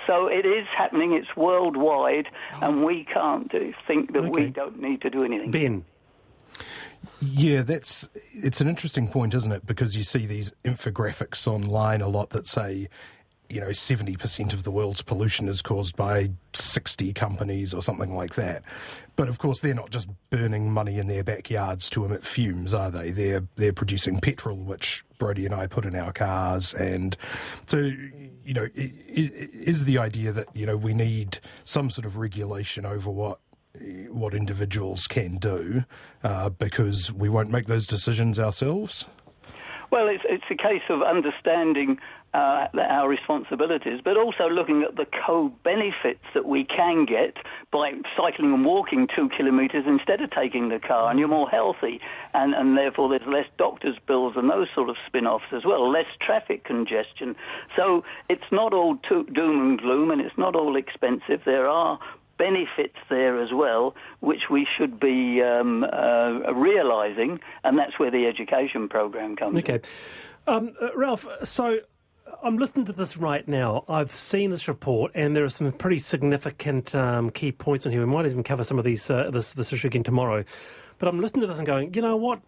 So 0.05 0.27
it 0.27 0.45
is 0.45 0.67
happening. 0.77 1.13
It's 1.13 1.35
worldwide, 1.37 2.27
and 2.61 2.83
we 2.83 3.05
can't 3.05 3.49
do, 3.49 3.73
think 3.87 4.13
that 4.13 4.29
we 4.29 4.47
don't 4.47 4.81
need 4.81 5.01
to 5.01 5.09
do 5.09 5.23
anything. 5.23 5.51
Ben. 5.51 5.85
Yeah, 7.21 7.61
that's 7.61 8.07
it's 8.33 8.59
an 8.61 8.67
interesting 8.67 9.07
point, 9.07 9.33
isn't 9.33 9.51
it? 9.51 9.65
Because 9.65 9.95
you 9.95 10.03
see 10.03 10.25
these 10.25 10.51
infographics 10.63 11.47
online 11.47 12.01
a 12.01 12.07
lot 12.07 12.31
that 12.31 12.47
say, 12.47 12.89
you 13.49 13.59
know, 13.59 13.71
seventy 13.71 14.15
percent 14.15 14.53
of 14.53 14.63
the 14.63 14.71
world's 14.71 15.01
pollution 15.01 15.47
is 15.47 15.61
caused 15.61 15.95
by 15.95 16.31
sixty 16.53 17.13
companies 17.13 17.73
or 17.73 17.81
something 17.81 18.13
like 18.13 18.35
that. 18.35 18.63
But 19.15 19.27
of 19.27 19.37
course, 19.37 19.59
they're 19.59 19.73
not 19.73 19.89
just 19.89 20.07
burning 20.29 20.71
money 20.71 20.97
in 20.97 21.07
their 21.07 21.23
backyards 21.23 21.89
to 21.91 22.05
emit 22.05 22.23
fumes, 22.23 22.73
are 22.73 22.91
they? 22.91 23.11
They're 23.11 23.43
they're 23.55 23.73
producing 23.73 24.19
petrol, 24.19 24.57
which 24.57 25.03
Brodie 25.17 25.45
and 25.45 25.55
I 25.55 25.67
put 25.67 25.85
in 25.85 25.95
our 25.95 26.11
cars, 26.11 26.73
and 26.73 27.17
so 27.65 27.77
you 27.77 28.53
know, 28.53 28.67
is 28.75 29.85
the 29.85 29.97
idea 29.97 30.31
that 30.31 30.47
you 30.55 30.65
know 30.65 30.77
we 30.77 30.93
need 30.93 31.39
some 31.63 31.89
sort 31.89 32.05
of 32.05 32.17
regulation 32.17 32.85
over 32.85 33.09
what 33.09 33.39
what 34.09 34.33
individuals 34.33 35.07
can 35.07 35.37
do 35.37 35.83
uh, 36.23 36.49
because 36.49 37.11
we 37.11 37.29
won't 37.29 37.51
make 37.51 37.67
those 37.67 37.87
decisions 37.87 38.39
ourselves. 38.39 39.05
Well, 39.91 40.07
it's, 40.07 40.23
it's 40.27 40.43
a 40.51 40.55
case 40.55 40.83
of 40.89 41.01
understanding 41.01 41.97
uh, 42.33 42.67
our 42.77 43.09
responsibilities, 43.09 44.01
but 44.03 44.17
also 44.17 44.47
looking 44.47 44.83
at 44.83 44.95
the 44.95 45.05
co-benefits 45.25 46.23
that 46.33 46.45
we 46.45 46.63
can 46.63 47.05
get 47.05 47.35
by 47.71 47.91
cycling 48.15 48.53
and 48.53 48.65
walking 48.65 49.07
two 49.15 49.29
kilometres 49.29 49.85
instead 49.87 50.21
of 50.21 50.29
taking 50.31 50.69
the 50.69 50.79
car, 50.79 51.09
and 51.09 51.19
you're 51.19 51.27
more 51.27 51.49
healthy, 51.49 51.99
and, 52.33 52.53
and 52.53 52.77
therefore 52.77 53.09
there's 53.09 53.27
less 53.27 53.47
doctors' 53.57 53.97
bills 54.07 54.33
and 54.35 54.49
those 54.49 54.67
sort 54.75 54.89
of 54.89 54.95
spin-offs 55.07 55.45
as 55.51 55.65
well, 55.65 55.89
less 55.89 56.05
traffic 56.21 56.63
congestion. 56.63 57.35
So 57.75 58.03
it's 58.29 58.51
not 58.51 58.73
all 58.73 58.95
doom 58.95 59.61
and 59.61 59.79
gloom, 59.79 60.11
and 60.11 60.21
it's 60.21 60.37
not 60.37 60.55
all 60.55 60.75
expensive. 60.75 61.41
There 61.45 61.67
are 61.67 61.99
benefits 62.37 62.95
there 63.09 63.41
as 63.41 63.49
well, 63.53 63.93
which 64.21 64.43
we 64.49 64.65
should 64.77 64.99
be 64.99 65.41
um, 65.41 65.83
uh, 65.83 66.53
realising, 66.53 67.39
and 67.63 67.77
that's 67.77 67.99
where 67.99 68.09
the 68.09 68.25
education 68.27 68.87
program 68.87 69.35
comes 69.35 69.57
in. 69.57 69.59
Okay. 69.59 69.81
Um, 70.47 70.73
uh, 70.81 70.95
Ralph, 70.95 71.27
so 71.43 71.79
I'm 72.41 72.57
listening 72.57 72.85
to 72.85 72.93
this 72.93 73.17
right 73.17 73.45
now. 73.47 73.83
I've 73.89 74.11
seen 74.11 74.49
this 74.49 74.69
report, 74.69 75.11
and 75.13 75.35
there 75.35 75.43
are 75.43 75.49
some 75.49 75.69
pretty 75.73 75.99
significant 75.99 76.95
um, 76.95 77.31
key 77.31 77.51
points 77.51 77.85
in 77.85 77.91
here. 77.91 77.99
We 77.99 78.11
might 78.11 78.25
even 78.25 78.43
cover 78.43 78.63
some 78.63 78.79
of 78.79 78.85
these 78.85 79.09
uh, 79.09 79.29
this, 79.29 79.51
this 79.51 79.73
issue 79.73 79.87
again 79.87 80.03
tomorrow. 80.03 80.45
But 80.99 81.09
I'm 81.09 81.19
listening 81.19 81.41
to 81.41 81.47
this 81.47 81.57
and 81.57 81.67
going, 81.67 81.93
you 81.93 82.01
know 82.01 82.15
what? 82.15 82.41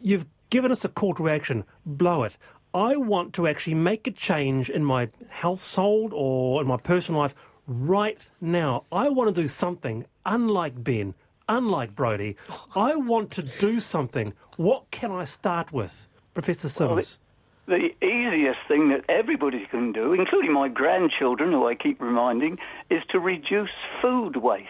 You've 0.00 0.26
given 0.50 0.70
us 0.70 0.84
a 0.84 0.88
call 0.88 1.14
to 1.14 1.30
action. 1.30 1.64
Blow 1.86 2.24
it. 2.24 2.36
I 2.74 2.96
want 2.96 3.32
to 3.34 3.46
actually 3.46 3.74
make 3.74 4.06
a 4.06 4.10
change 4.10 4.68
in 4.68 4.84
my 4.84 5.08
household 5.28 6.12
or 6.14 6.60
in 6.60 6.68
my 6.68 6.76
personal 6.76 7.22
life 7.22 7.34
right 7.66 8.18
now. 8.40 8.84
I 8.92 9.08
want 9.08 9.34
to 9.34 9.40
do 9.42 9.48
something 9.48 10.04
unlike 10.26 10.82
Ben, 10.84 11.14
unlike 11.48 11.94
Brodie. 11.94 12.36
I 12.74 12.96
want 12.96 13.30
to 13.32 13.42
do 13.42 13.80
something. 13.80 14.34
What 14.56 14.90
can 14.90 15.10
I 15.10 15.24
start 15.24 15.72
with? 15.72 16.06
Professor 16.34 16.68
Sims. 16.68 17.18
The 17.66 17.90
easiest 18.04 18.58
thing 18.66 18.88
that 18.88 19.04
everybody 19.08 19.66
can 19.70 19.92
do, 19.92 20.12
including 20.12 20.52
my 20.52 20.68
grandchildren, 20.68 21.52
who 21.52 21.68
I 21.68 21.76
keep 21.76 22.00
reminding, 22.00 22.58
is 22.90 23.02
to 23.10 23.20
reduce 23.20 23.70
food 24.00 24.36
waste 24.36 24.68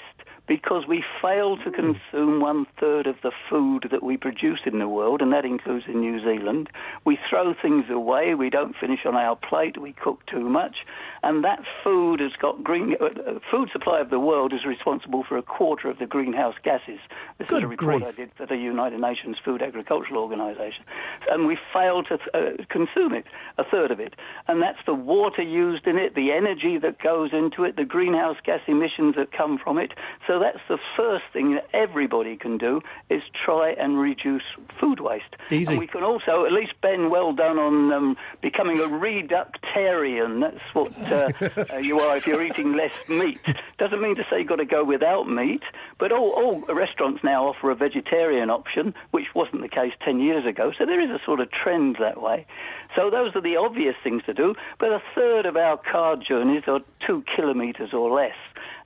because 0.52 0.86
we 0.86 1.02
fail 1.22 1.56
to 1.56 1.70
consume 1.70 2.38
one 2.38 2.66
third 2.78 3.06
of 3.06 3.16
the 3.22 3.32
food 3.48 3.88
that 3.90 4.02
we 4.02 4.18
produce 4.18 4.60
in 4.66 4.80
the 4.80 4.86
world, 4.86 5.22
and 5.22 5.32
that 5.32 5.46
includes 5.46 5.86
in 5.88 5.98
New 5.98 6.22
Zealand. 6.22 6.68
We 7.06 7.18
throw 7.30 7.54
things 7.54 7.86
away, 7.88 8.34
we 8.34 8.50
don't 8.50 8.76
finish 8.78 9.06
on 9.06 9.16
our 9.16 9.34
plate, 9.34 9.80
we 9.80 9.94
cook 9.94 10.26
too 10.26 10.46
much, 10.50 10.76
and 11.22 11.42
that 11.42 11.60
food 11.82 12.20
has 12.20 12.32
got 12.38 12.62
green. 12.62 12.96
Uh, 13.00 13.06
uh, 13.06 13.38
food 13.50 13.70
supply 13.72 14.00
of 14.00 14.10
the 14.10 14.18
world 14.18 14.52
is 14.52 14.66
responsible 14.66 15.24
for 15.26 15.38
a 15.38 15.42
quarter 15.42 15.88
of 15.88 15.98
the 15.98 16.04
greenhouse 16.04 16.56
gases. 16.62 17.00
This 17.38 17.48
Good 17.48 17.62
is 17.62 17.64
a 17.64 17.68
report 17.68 18.02
grief. 18.02 18.12
I 18.12 18.16
did 18.16 18.30
for 18.36 18.44
the 18.44 18.56
United 18.56 19.00
Nations 19.00 19.38
Food 19.42 19.62
Agricultural 19.62 20.20
Organization, 20.20 20.84
and 21.30 21.46
we 21.46 21.56
fail 21.72 22.02
to 22.02 22.18
uh, 22.34 22.62
consume 22.68 23.14
it, 23.14 23.24
a 23.56 23.64
third 23.64 23.90
of 23.90 24.00
it, 24.00 24.16
and 24.48 24.60
that's 24.60 24.84
the 24.84 24.92
water 24.92 25.40
used 25.40 25.86
in 25.86 25.96
it, 25.96 26.14
the 26.14 26.30
energy 26.30 26.76
that 26.76 27.00
goes 27.00 27.32
into 27.32 27.64
it, 27.64 27.76
the 27.76 27.86
greenhouse 27.86 28.36
gas 28.44 28.60
emissions 28.66 29.14
that 29.14 29.32
come 29.32 29.56
from 29.56 29.78
it. 29.78 29.92
So 30.26 30.41
that's 30.42 30.60
the 30.68 30.78
first 30.96 31.24
thing 31.32 31.54
that 31.54 31.68
everybody 31.72 32.36
can 32.36 32.58
do 32.58 32.80
is 33.08 33.22
try 33.44 33.70
and 33.72 33.98
reduce 33.98 34.42
food 34.80 35.00
waste. 35.00 35.36
Easy. 35.50 35.72
And 35.72 35.78
we 35.78 35.86
can 35.86 36.02
also, 36.02 36.44
at 36.44 36.52
least 36.52 36.72
Ben, 36.80 37.10
well 37.10 37.32
done 37.32 37.58
on 37.58 37.92
um, 37.92 38.16
becoming 38.40 38.78
a 38.78 38.88
reductarian. 38.88 40.40
That's 40.40 40.74
what 40.74 40.92
uh, 41.10 41.74
uh, 41.74 41.78
you 41.78 42.00
are 42.00 42.16
if 42.16 42.26
you're 42.26 42.44
eating 42.44 42.72
less 42.72 42.92
meat. 43.08 43.40
Doesn't 43.78 44.00
mean 44.00 44.16
to 44.16 44.24
say 44.30 44.40
you've 44.40 44.48
got 44.48 44.56
to 44.56 44.64
go 44.64 44.84
without 44.84 45.28
meat, 45.28 45.62
but 45.98 46.12
all, 46.12 46.30
all 46.30 46.74
restaurants 46.74 47.22
now 47.22 47.46
offer 47.46 47.70
a 47.70 47.74
vegetarian 47.74 48.50
option, 48.50 48.94
which 49.10 49.26
wasn't 49.34 49.62
the 49.62 49.68
case 49.68 49.92
10 50.04 50.20
years 50.20 50.46
ago. 50.46 50.72
So 50.76 50.86
there 50.86 51.00
is 51.00 51.10
a 51.10 51.20
sort 51.24 51.40
of 51.40 51.50
trend 51.50 51.96
that 52.00 52.20
way. 52.20 52.46
So 52.96 53.10
those 53.10 53.34
are 53.34 53.40
the 53.40 53.56
obvious 53.56 53.94
things 54.02 54.22
to 54.26 54.34
do. 54.34 54.54
But 54.78 54.90
a 54.92 55.02
third 55.14 55.46
of 55.46 55.56
our 55.56 55.76
car 55.76 56.16
journeys 56.16 56.64
are 56.66 56.80
two 57.06 57.24
kilometres 57.34 57.92
or 57.92 58.10
less. 58.10 58.36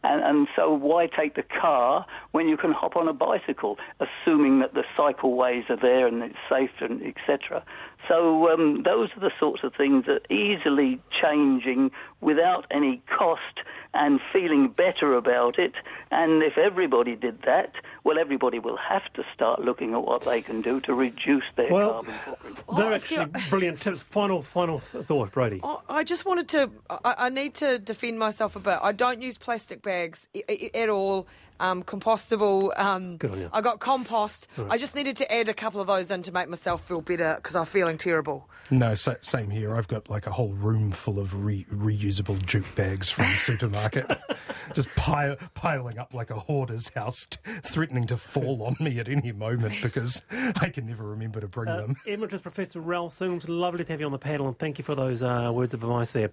And, 0.06 0.22
and, 0.22 0.48
so 0.54 0.72
why 0.72 1.06
take 1.06 1.34
the 1.34 1.42
car 1.42 2.06
when 2.30 2.48
you 2.48 2.56
can 2.56 2.72
hop 2.72 2.96
on 2.96 3.08
a 3.08 3.12
bicycle, 3.12 3.76
assuming 3.98 4.60
that 4.60 4.74
the 4.74 4.84
cycleways 4.96 5.68
are 5.68 5.76
there 5.76 6.06
and 6.06 6.22
it's 6.22 6.36
safe 6.48 6.70
and 6.80 7.02
etc. 7.02 7.64
So 8.08 8.48
um, 8.52 8.82
those 8.84 9.08
are 9.16 9.20
the 9.20 9.32
sorts 9.40 9.64
of 9.64 9.74
things 9.74 10.04
that 10.06 10.30
easily 10.30 11.00
changing 11.20 11.90
without 12.20 12.66
any 12.70 13.02
cost 13.18 13.60
and 13.94 14.20
feeling 14.32 14.68
better 14.68 15.14
about 15.14 15.58
it. 15.58 15.72
And 16.10 16.42
if 16.42 16.58
everybody 16.58 17.16
did 17.16 17.42
that, 17.42 17.72
well, 18.04 18.18
everybody 18.18 18.58
will 18.58 18.76
have 18.76 19.10
to 19.14 19.24
start 19.34 19.60
looking 19.60 19.94
at 19.94 20.04
what 20.04 20.22
they 20.22 20.42
can 20.42 20.60
do 20.60 20.80
to 20.82 20.94
reduce 20.94 21.44
their 21.56 21.72
well, 21.72 22.04
carbon 22.04 22.14
footprint. 22.24 22.62
They're 22.76 22.92
actually 22.92 23.26
brilliant 23.48 23.80
tips. 23.80 24.02
Final, 24.02 24.42
final 24.42 24.78
thought, 24.78 25.32
Brodie. 25.32 25.60
Oh, 25.62 25.82
I 25.88 26.04
just 26.04 26.24
wanted 26.24 26.48
to. 26.50 26.70
I, 26.90 27.14
I, 27.18 27.28
need 27.30 27.54
to 27.54 27.78
defend 27.78 28.18
myself 28.18 28.54
a 28.56 28.60
bit. 28.60 28.78
I 28.82 28.92
don't 28.92 29.22
use 29.22 29.38
plastic 29.38 29.82
bags 29.82 30.28
at 30.74 30.88
all. 30.88 31.26
Um, 31.58 31.82
compostable. 31.82 32.78
Um, 32.78 33.16
Good 33.16 33.30
on 33.30 33.40
you. 33.40 33.50
I 33.50 33.62
got 33.62 33.80
compost. 33.80 34.46
Right. 34.58 34.72
I 34.72 34.76
just 34.76 34.94
needed 34.94 35.16
to 35.16 35.34
add 35.34 35.48
a 35.48 35.54
couple 35.54 35.80
of 35.80 35.86
those 35.86 36.10
in 36.10 36.22
to 36.24 36.32
make 36.32 36.50
myself 36.50 36.86
feel 36.86 37.00
better 37.00 37.34
because 37.36 37.56
I'm 37.56 37.64
feeling 37.64 37.96
terrible. 37.96 38.50
No, 38.70 38.94
sa- 38.94 39.14
same 39.20 39.50
here. 39.50 39.74
I've 39.74 39.88
got 39.88 40.10
like 40.10 40.26
a 40.26 40.32
whole 40.32 40.52
room 40.52 40.92
full 40.92 41.18
of 41.18 41.44
re- 41.44 41.64
reusable 41.72 42.05
jute 42.10 42.74
bags 42.74 43.10
from 43.10 43.24
the 43.30 43.36
supermarket, 43.36 44.06
just 44.74 44.88
pile- 44.96 45.36
piling 45.54 45.98
up 45.98 46.14
like 46.14 46.30
a 46.30 46.38
hoarder's 46.38 46.88
house, 46.90 47.26
t- 47.26 47.38
threatening 47.62 48.04
to 48.04 48.16
fall 48.16 48.62
on 48.62 48.76
me 48.80 48.98
at 48.98 49.08
any 49.08 49.32
moment 49.32 49.74
because 49.82 50.22
I 50.30 50.68
can 50.70 50.86
never 50.86 51.04
remember 51.04 51.40
to 51.40 51.48
bring 51.48 51.68
Uh, 51.68 51.78
them. 51.78 51.96
Emeritus 52.06 52.40
Professor 52.40 52.80
Ralph 52.80 53.12
Sims, 53.12 53.48
lovely 53.48 53.84
to 53.84 53.92
have 53.92 54.00
you 54.00 54.06
on 54.06 54.12
the 54.12 54.18
panel, 54.18 54.46
and 54.48 54.58
thank 54.58 54.78
you 54.78 54.84
for 54.84 54.94
those 54.94 55.22
uh, 55.22 55.50
words 55.52 55.74
of 55.74 55.82
advice 55.82 56.12
there. 56.12 56.30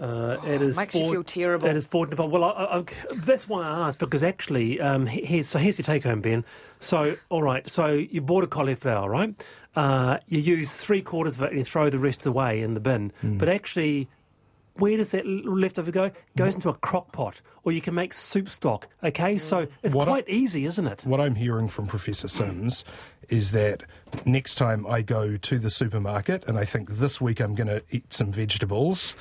Uh, 0.00 0.38
it 0.44 0.60
is 0.60 0.76
Makes 0.76 0.96
you 0.96 1.08
feel 1.08 1.22
terrible. 1.22 1.68
It 1.68 1.76
is 1.76 1.86
four 1.86 2.04
to 2.06 2.16
five. 2.16 2.28
Well, 2.28 2.42
I, 2.42 2.48
I, 2.50 2.78
I- 2.78 2.84
that's 3.14 3.48
why 3.48 3.62
I 3.62 3.86
asked 3.86 4.00
because 4.00 4.24
actually, 4.24 4.80
um, 4.80 5.06
here's 5.06 5.48
so 5.48 5.60
here's 5.60 5.78
your 5.78 5.84
take 5.84 6.02
home, 6.02 6.20
Ben. 6.20 6.44
So, 6.80 7.16
all 7.28 7.42
right, 7.44 7.68
so 7.70 7.86
you 7.92 8.20
bought 8.20 8.42
a 8.42 8.48
cauliflower, 8.48 9.08
right? 9.08 9.40
Uh, 9.76 10.18
you 10.26 10.40
use 10.40 10.78
three 10.80 11.00
quarters 11.00 11.36
of 11.36 11.42
it 11.42 11.50
and 11.50 11.58
you 11.58 11.64
throw 11.64 11.90
the 11.90 12.00
rest 12.00 12.26
away 12.26 12.60
in 12.60 12.74
the 12.74 12.80
bin. 12.80 13.12
But 13.22 13.48
actually, 13.48 14.08
where 14.76 14.96
does 14.96 15.10
that 15.12 15.24
leftover 15.26 15.90
go? 15.90 16.04
It 16.04 16.14
goes 16.36 16.54
into 16.54 16.68
a 16.68 16.74
crock 16.74 17.12
pot, 17.12 17.40
or 17.62 17.72
you 17.72 17.80
can 17.80 17.94
make 17.94 18.12
soup 18.12 18.48
stock. 18.48 18.88
Okay, 19.02 19.36
mm. 19.36 19.40
so 19.40 19.66
it's 19.82 19.94
What 19.94 20.08
I- 20.08 20.12
quite 20.12 20.28
easy, 20.28 20.64
isn't 20.66 20.86
it? 20.86 21.04
What 21.04 21.20
I'm 21.20 21.36
hearing 21.36 21.68
from 21.68 21.86
Professor 21.86 22.28
Sims 22.28 22.84
is 23.28 23.52
that 23.52 23.82
next 24.26 24.56
time 24.56 24.86
I 24.86 25.02
go 25.02 25.36
to 25.36 25.58
the 25.58 25.70
supermarket 25.70 26.44
and 26.46 26.58
I 26.58 26.64
think 26.64 26.90
this 26.98 27.20
week 27.20 27.40
I'm 27.40 27.54
going 27.54 27.68
to 27.68 27.82
eat 27.90 28.12
some 28.12 28.30
vegetables 28.32 29.16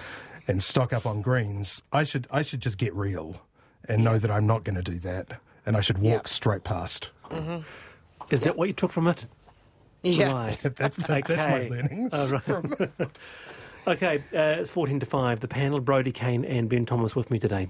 and 0.48 0.62
stock 0.62 0.92
up 0.92 1.06
on 1.06 1.22
greens, 1.22 1.84
I 1.94 2.04
should 2.04 2.28
I 2.30 2.42
should 2.42 2.60
just 2.62 2.78
get 2.78 2.94
real 2.94 3.42
and 3.88 4.04
know 4.04 4.18
that 4.20 4.30
I'm 4.32 4.46
not 4.48 4.64
going 4.66 4.76
to 4.76 4.82
do 4.82 5.00
that, 5.00 5.40
and 5.66 5.78
I 5.78 5.82
should 5.82 5.98
walk 6.00 6.24
Yeah. 6.28 6.30
straight 6.30 6.64
past. 6.66 7.12
Mm-hmm. 7.30 7.62
Is 8.30 8.44
that 8.44 8.58
what 8.58 8.68
you 8.68 8.74
took 8.74 8.92
from 8.92 9.08
it? 9.08 9.26
Yeah. 10.04 10.32
Right. 10.34 10.58
That's 10.76 10.98
the, 10.98 11.04
that's 11.04 11.28
my 11.30 11.44
Okay. 11.62 11.70
learnings 11.70 12.12
Oh, 12.14 12.30
right. 12.32 12.44
from. 12.44 12.76
Okay, 13.86 14.24
uh, 14.34 14.62
it's 14.62 14.70
14 14.70 15.02
to 15.02 15.06
5. 15.06 15.42
The 15.42 15.48
panel, 15.50 15.82
Brodie 15.82 16.14
Kane 16.14 16.46
and 16.46 16.70
Ben 16.70 16.86
Thomas 16.86 17.18
with 17.18 17.30
me 17.30 17.38
today. 17.38 17.70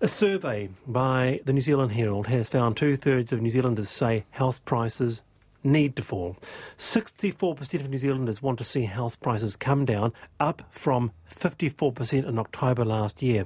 A 0.00 0.08
survey 0.08 0.70
by 0.86 1.40
the 1.44 1.52
New 1.52 1.60
Zealand 1.60 1.92
Herald 1.92 2.28
has 2.28 2.48
found 2.48 2.78
two 2.78 2.96
thirds 2.96 3.30
of 3.30 3.42
New 3.42 3.50
Zealanders 3.50 3.90
say 3.90 4.24
house 4.30 4.58
prices 4.58 5.22
need 5.62 5.96
to 5.96 6.02
fall. 6.02 6.38
64% 6.78 7.74
of 7.74 7.90
New 7.90 7.98
Zealanders 7.98 8.40
want 8.40 8.56
to 8.56 8.64
see 8.64 8.84
house 8.84 9.16
prices 9.16 9.54
come 9.54 9.84
down, 9.84 10.14
up 10.40 10.62
from 10.70 11.12
54% 11.30 12.26
in 12.26 12.38
October 12.38 12.86
last 12.86 13.20
year. 13.20 13.44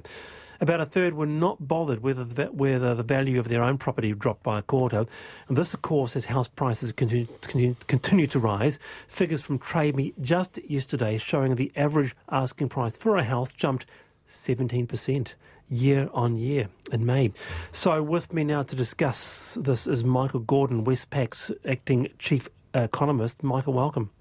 About 0.63 0.79
a 0.79 0.85
third 0.85 1.15
were 1.15 1.25
not 1.25 1.67
bothered 1.67 2.01
whether 2.01 2.23
the, 2.23 2.45
whether 2.45 2.95
the 2.95 3.03
value 3.03 3.37
of 3.37 3.49
their 3.49 3.61
own 3.61 3.77
property 3.77 4.13
dropped 4.13 4.43
by 4.43 4.59
a 4.59 4.61
quarter. 4.61 5.05
And 5.49 5.57
this, 5.57 5.73
of 5.73 5.81
course, 5.81 6.15
as 6.15 6.27
house 6.27 6.47
prices 6.47 6.93
continue, 6.93 7.27
continue, 7.41 7.75
continue 7.87 8.27
to 8.27 8.39
rise. 8.39 8.79
Figures 9.09 9.41
from 9.41 9.59
Trade 9.59 9.97
Me 9.97 10.13
just 10.21 10.59
yesterday 10.65 11.17
showing 11.17 11.55
the 11.55 11.69
average 11.75 12.15
asking 12.29 12.69
price 12.69 12.95
for 12.95 13.17
a 13.17 13.25
house 13.25 13.51
jumped 13.51 13.85
17% 14.29 15.33
year 15.67 16.09
on 16.13 16.37
year 16.37 16.69
in 16.93 17.05
May. 17.05 17.33
So, 17.73 18.01
with 18.01 18.31
me 18.31 18.45
now 18.45 18.63
to 18.63 18.73
discuss 18.73 19.57
this 19.59 19.85
is 19.85 20.05
Michael 20.05 20.39
Gordon, 20.39 20.85
Westpac's 20.85 21.51
acting 21.67 22.07
chief 22.19 22.47
economist. 22.73 23.43
Michael, 23.43 23.73
welcome. 23.73 24.11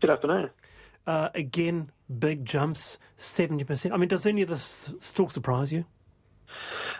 Good 0.00 0.10
afternoon. 0.10 0.50
Uh, 1.06 1.28
again, 1.32 1.92
big 2.18 2.44
jumps, 2.44 2.98
70%. 3.18 3.92
I 3.92 3.96
mean, 3.96 4.08
does 4.08 4.26
any 4.26 4.42
of 4.42 4.48
this 4.48 4.92
still 5.00 5.28
surprise 5.28 5.72
you? 5.72 5.84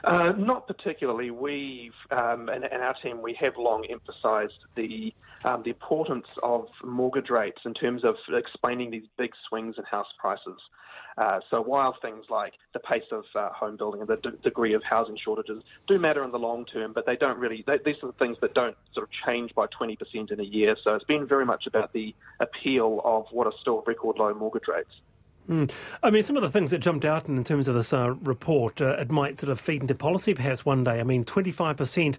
Uh, 0.03 0.33
not 0.33 0.67
particularly. 0.67 1.31
We've 1.31 1.93
um, 2.11 2.49
and, 2.49 2.65
and 2.65 2.83
our 2.83 2.95
team 3.03 3.21
we 3.21 3.35
have 3.35 3.57
long 3.59 3.85
emphasised 3.91 4.59
the 4.75 5.13
um, 5.45 5.63
the 5.63 5.71
importance 5.71 6.29
of 6.43 6.69
mortgage 6.83 7.31
rates 7.31 7.61
in 7.65 7.75
terms 7.75 8.05
of 8.05 8.17
explaining 8.33 8.91
these 8.91 9.07
big 9.19 9.33
swings 9.49 9.77
in 9.79 9.85
house 9.85 10.09
prices. 10.19 10.59
Uh, 11.19 11.41
so 11.51 11.61
while 11.61 11.95
things 12.01 12.25
like 12.31 12.55
the 12.73 12.79
pace 12.79 13.05
of 13.13 13.25
uh, 13.35 13.51
home 13.51 13.77
building 13.77 14.01
and 14.01 14.09
the 14.09 14.17
d- 14.17 14.37
degree 14.43 14.73
of 14.75 14.83
housing 14.83 15.19
shortages 15.23 15.63
do 15.87 15.99
matter 15.99 16.25
in 16.25 16.31
the 16.31 16.39
long 16.39 16.65
term, 16.65 16.93
but 16.95 17.05
they 17.05 17.17
don't 17.17 17.39
really. 17.39 17.63
They, 17.67 17.79
these 17.85 17.97
are 18.03 18.07
the 18.07 18.19
things 18.19 18.39
that 18.41 18.55
don't 18.55 18.77
sort 18.95 19.07
of 19.07 19.11
change 19.27 19.55
by 19.55 19.67
20% 19.67 19.99
in 20.31 20.41
a 20.41 20.45
year. 20.45 20.77
So 20.83 20.95
it's 20.95 21.05
been 21.05 21.27
very 21.27 21.45
much 21.45 21.67
about 21.67 21.93
the 21.93 22.15
appeal 22.39 23.03
of 23.05 23.27
what 23.33 23.47
are 23.47 23.53
still 23.61 23.83
record 23.87 24.19
low 24.19 24.33
mortgage 24.33 24.69
rates. 24.69 24.93
Mm. 25.51 25.71
I 26.03 26.11
mean, 26.11 26.23
some 26.23 26.37
of 26.37 26.43
the 26.43 26.51
things 26.51 26.71
that 26.71 26.79
jumped 26.79 27.05
out 27.05 27.27
in, 27.27 27.43
terms 27.43 27.67
of 27.67 27.75
this 27.75 27.93
uh, 27.93 28.13
report, 28.23 28.81
uh, 28.81 28.91
it 28.91 29.11
might 29.11 29.41
sort 29.41 29.51
of 29.51 29.59
feed 29.59 29.83
into 29.83 29.97
policy 29.97 30.33
perhaps 30.33 30.65
one 30.65 30.85
day. 30.85 31.01
I 31.01 31.03
mean, 31.03 31.25
25%, 31.25 32.17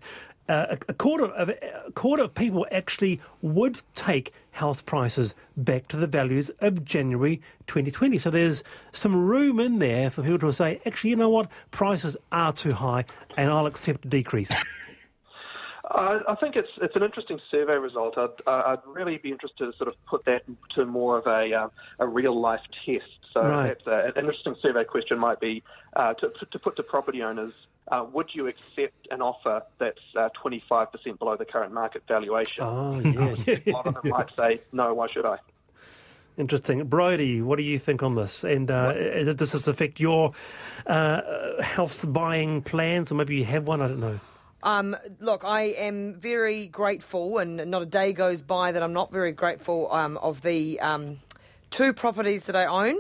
uh, 0.50 0.66
a, 0.70 0.78
a, 0.90 0.94
quarter 0.94 1.26
of, 1.26 1.50
a 1.50 1.92
quarter 1.96 2.24
of 2.24 2.36
people 2.36 2.68
actually 2.72 3.22
would 3.42 3.84
take 3.96 4.34
house 4.52 4.82
prices 4.82 5.34
back 5.56 5.88
to 5.88 5.96
the 5.96 6.08
values 6.08 6.52
of 6.60 6.84
January 6.84 7.42
2020. 7.68 8.18
So 8.18 8.30
there's 8.30 8.64
some 8.92 9.16
room 9.16 9.62
in 9.62 9.80
there 9.80 10.10
for 10.10 10.24
people 10.24 10.40
to 10.40 10.52
say, 10.52 10.82
actually, 10.86 11.12
you 11.12 11.16
know 11.16 11.30
what, 11.30 11.50
prices 11.72 12.18
are 12.34 12.52
too 12.52 12.74
high 12.74 13.06
and 13.38 13.50
I'll 13.50 13.66
accept 13.66 14.04
a 14.04 14.10
decrease. 14.10 14.52
I 15.94 16.36
think 16.40 16.56
it's 16.56 16.72
it's 16.82 16.96
an 16.96 17.04
interesting 17.04 17.40
survey 17.50 17.74
result. 17.74 18.18
I'd, 18.18 18.30
uh, 18.48 18.64
I'd 18.66 18.80
really 18.86 19.18
be 19.18 19.32
interested 19.32 19.72
to 19.72 19.78
sort 19.78 19.92
of 19.92 20.06
put 20.06 20.26
that 20.26 20.44
to 20.76 20.86
more 20.86 21.18
of 21.18 21.28
a 21.28 21.54
uh, 21.54 21.70
a 22.00 22.08
real 22.08 22.40
life 22.40 22.62
test. 22.86 23.06
So 23.34 23.42
right. 23.42 23.78
perhaps 23.84 23.88
uh, 23.88 24.12
an 24.16 24.26
interesting 24.26 24.56
survey 24.62 24.84
question 24.84 25.18
might 25.18 25.40
be 25.40 25.64
uh, 25.96 26.14
to, 26.16 26.32
to 26.52 26.60
put 26.60 26.76
to 26.78 26.84
property 26.84 27.24
owners: 27.24 27.54
uh, 27.90 28.06
Would 28.12 28.30
you 28.34 28.48
accept 28.48 29.08
an 29.10 29.22
offer 29.22 29.64
that's 29.80 30.00
twenty 30.42 30.64
five 30.68 30.92
percent 30.92 31.20
below 31.20 31.36
the 31.36 31.46
current 31.46 31.74
market 31.74 32.04
valuation? 32.08 32.64
Oh 32.64 33.00
yeah, 33.46 33.58
a 33.66 33.72
lot 33.72 33.88
of 33.88 33.96
them 33.96 34.10
might 34.10 34.30
say, 34.38 34.62
"No, 34.72 34.94
why 34.94 35.08
should 35.12 35.26
I?" 35.26 35.38
Interesting. 36.38 36.86
Brodie, 36.86 37.42
what 37.42 37.58
do 37.58 37.64
you 37.64 37.78
think 37.78 38.02
on 38.02 38.16
this? 38.16 38.44
And 38.44 38.72
uh, 38.72 38.94
does 39.34 39.52
this 39.52 39.68
affect 39.68 40.00
your 40.00 40.32
uh, 40.88 41.62
house 41.62 42.06
buying 42.06 42.62
plans, 42.62 43.12
or 43.12 43.16
maybe 43.16 43.36
you 43.36 43.46
have 43.46 43.68
one? 43.68 43.82
I 43.82 43.88
don't 43.90 44.00
know. 44.00 44.20
Um, 44.64 44.96
look, 45.20 45.44
I 45.44 45.62
am 45.62 46.14
very 46.16 46.68
grateful, 46.68 47.40
and 47.40 47.66
not 47.70 47.82
a 47.82 47.86
day 47.86 48.14
goes 48.14 48.42
by 48.42 48.72
that 48.72 48.84
I'm 48.84 48.94
not 48.94 49.12
very 49.12 49.32
grateful 49.32 49.92
um, 49.92 50.18
of 50.18 50.42
the 50.42 50.80
um, 50.80 51.20
two 51.70 51.94
properties 51.94 52.46
that 52.46 52.56
I 52.56 52.66
own. 52.66 52.98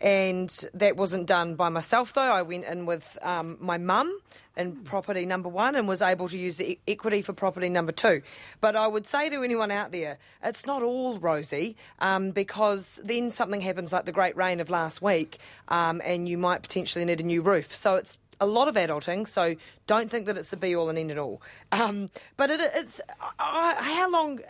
And 0.00 0.50
that 0.74 0.96
wasn't 0.96 1.26
done 1.26 1.54
by 1.54 1.68
myself, 1.68 2.12
though. 2.12 2.22
I 2.22 2.42
went 2.42 2.64
in 2.64 2.86
with 2.86 3.16
um, 3.22 3.56
my 3.60 3.78
mum 3.78 4.12
in 4.56 4.76
property 4.76 5.24
number 5.26 5.48
one 5.48 5.76
and 5.76 5.86
was 5.86 6.02
able 6.02 6.28
to 6.28 6.36
use 6.36 6.56
the 6.56 6.72
e- 6.72 6.78
equity 6.88 7.22
for 7.22 7.32
property 7.32 7.68
number 7.68 7.92
two. 7.92 8.20
But 8.60 8.74
I 8.74 8.86
would 8.86 9.06
say 9.06 9.28
to 9.28 9.42
anyone 9.42 9.70
out 9.70 9.92
there, 9.92 10.18
it's 10.42 10.66
not 10.66 10.82
all 10.82 11.18
rosy 11.18 11.76
um, 12.00 12.32
because 12.32 13.00
then 13.04 13.30
something 13.30 13.60
happens 13.60 13.92
like 13.92 14.04
the 14.04 14.12
great 14.12 14.36
rain 14.36 14.58
of 14.58 14.70
last 14.70 15.02
week 15.02 15.38
um, 15.68 16.02
and 16.04 16.28
you 16.28 16.36
might 16.36 16.62
potentially 16.62 17.04
need 17.04 17.20
a 17.20 17.24
new 17.24 17.40
roof. 17.40 17.74
So 17.74 17.94
it's 17.94 18.18
a 18.40 18.46
lot 18.46 18.68
of 18.68 18.74
adulting, 18.74 19.26
so 19.28 19.54
don't 19.86 20.10
think 20.10 20.26
that 20.26 20.36
it's 20.36 20.50
the 20.50 20.56
be 20.56 20.74
all 20.74 20.88
and 20.88 20.98
end 20.98 21.10
all. 21.18 21.42
Um, 21.70 22.10
but 22.36 22.50
it, 22.50 22.60
it's 22.74 23.00
uh, 23.38 23.74
how 23.74 24.10
long? 24.10 24.40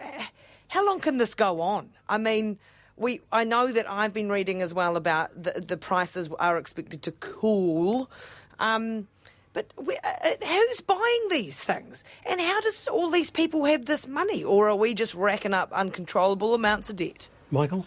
How 0.69 0.87
long 0.87 1.01
can 1.01 1.19
this 1.19 1.35
go 1.35 1.61
on? 1.61 1.91
I 2.09 2.19
mean, 2.19 2.59
we. 2.97 3.21
I 3.31 3.45
know 3.45 3.73
that 3.73 3.91
I've 3.91 4.15
been 4.15 4.31
reading 4.31 4.63
as 4.63 4.73
well 4.73 4.97
about 4.97 5.31
the 5.43 5.61
the 5.61 5.77
prices 5.77 6.29
are 6.39 6.59
expected 6.59 7.03
to 7.03 7.13
cool. 7.13 8.11
Um, 8.59 9.09
But 9.55 9.67
we, 9.77 9.95
uh, 9.97 10.09
uh, 10.09 10.47
who's 10.47 10.81
buying 10.81 11.29
these 11.29 11.63
things? 11.63 12.05
And 12.25 12.41
how 12.41 12.61
does 12.63 12.89
all 12.89 13.11
these 13.11 13.31
people 13.31 13.67
have 13.67 13.85
this 13.85 14.07
money? 14.09 14.43
Or 14.43 14.71
are 14.71 14.77
we 14.77 14.95
just 14.95 15.15
racking 15.15 15.53
up 15.53 15.71
uncontrollable 15.73 16.55
amounts 16.55 16.89
of 16.89 16.97
debt? 16.97 17.29
Michael? 17.51 17.85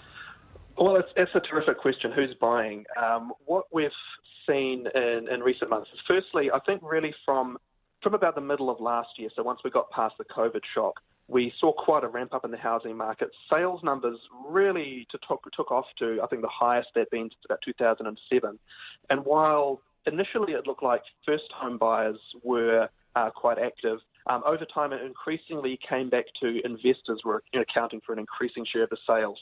Well, 0.78 0.96
it's, 0.98 1.10
it's 1.16 1.32
a 1.34 1.40
terrific 1.40 1.80
question. 1.80 2.12
Who's 2.12 2.36
buying? 2.40 2.86
Um, 3.02 3.32
what 3.46 3.66
we've 3.72 3.90
seen 4.48 4.88
in, 4.94 5.28
in 5.32 5.40
recent 5.42 5.70
months 5.70 5.90
is, 5.94 6.00
firstly, 6.08 6.50
I 6.52 6.60
think 6.60 6.82
really 6.84 7.14
from 7.26 7.58
from 8.02 8.14
about 8.14 8.36
the 8.36 8.42
middle 8.42 8.70
of 8.70 8.80
last 8.80 9.10
year, 9.18 9.30
so 9.36 9.42
once 9.42 9.62
we 9.64 9.72
got 9.72 9.90
past 9.90 10.14
the 10.20 10.26
COVID 10.26 10.62
shock, 10.76 11.02
we 11.28 11.52
saw 11.60 11.74
quite 11.74 12.04
a 12.04 12.08
ramp 12.08 12.34
up 12.34 12.46
in 12.46 12.52
the 12.52 12.58
housing 12.58 12.96
market. 12.96 13.30
Sales 13.52 13.82
numbers 13.84 14.20
really 14.48 15.08
to 15.10 15.18
took, 15.28 15.44
took 15.54 15.72
off 15.72 15.86
to, 15.98 16.20
I 16.24 16.28
think, 16.28 16.44
the 16.44 16.48
highest 16.48 16.90
they'd 16.94 17.10
been 17.10 17.24
since 17.24 17.46
about 17.46 17.60
2007. 17.66 18.60
And 19.10 19.26
while 19.26 19.82
initially 20.06 20.54
it 20.54 20.68
looked 20.68 20.84
like 20.84 21.02
first 21.26 21.46
home 21.56 21.80
buyers 21.80 22.20
were 22.44 22.90
uh, 23.16 23.30
quite 23.32 23.58
active, 23.58 24.00
um, 24.28 24.44
over 24.46 24.66
time 24.72 24.94
it 24.94 25.02
increasingly 25.02 25.80
came 25.88 26.10
back 26.10 26.26
to 26.42 26.62
investors 26.64 27.22
were 27.26 27.44
you 27.54 27.60
know, 27.60 27.66
accounting 27.68 28.02
for 28.06 28.14
an 28.14 28.20
increasing 28.20 28.66
share 28.72 28.84
of 28.84 28.90
the 28.92 28.98
sales. 29.08 29.40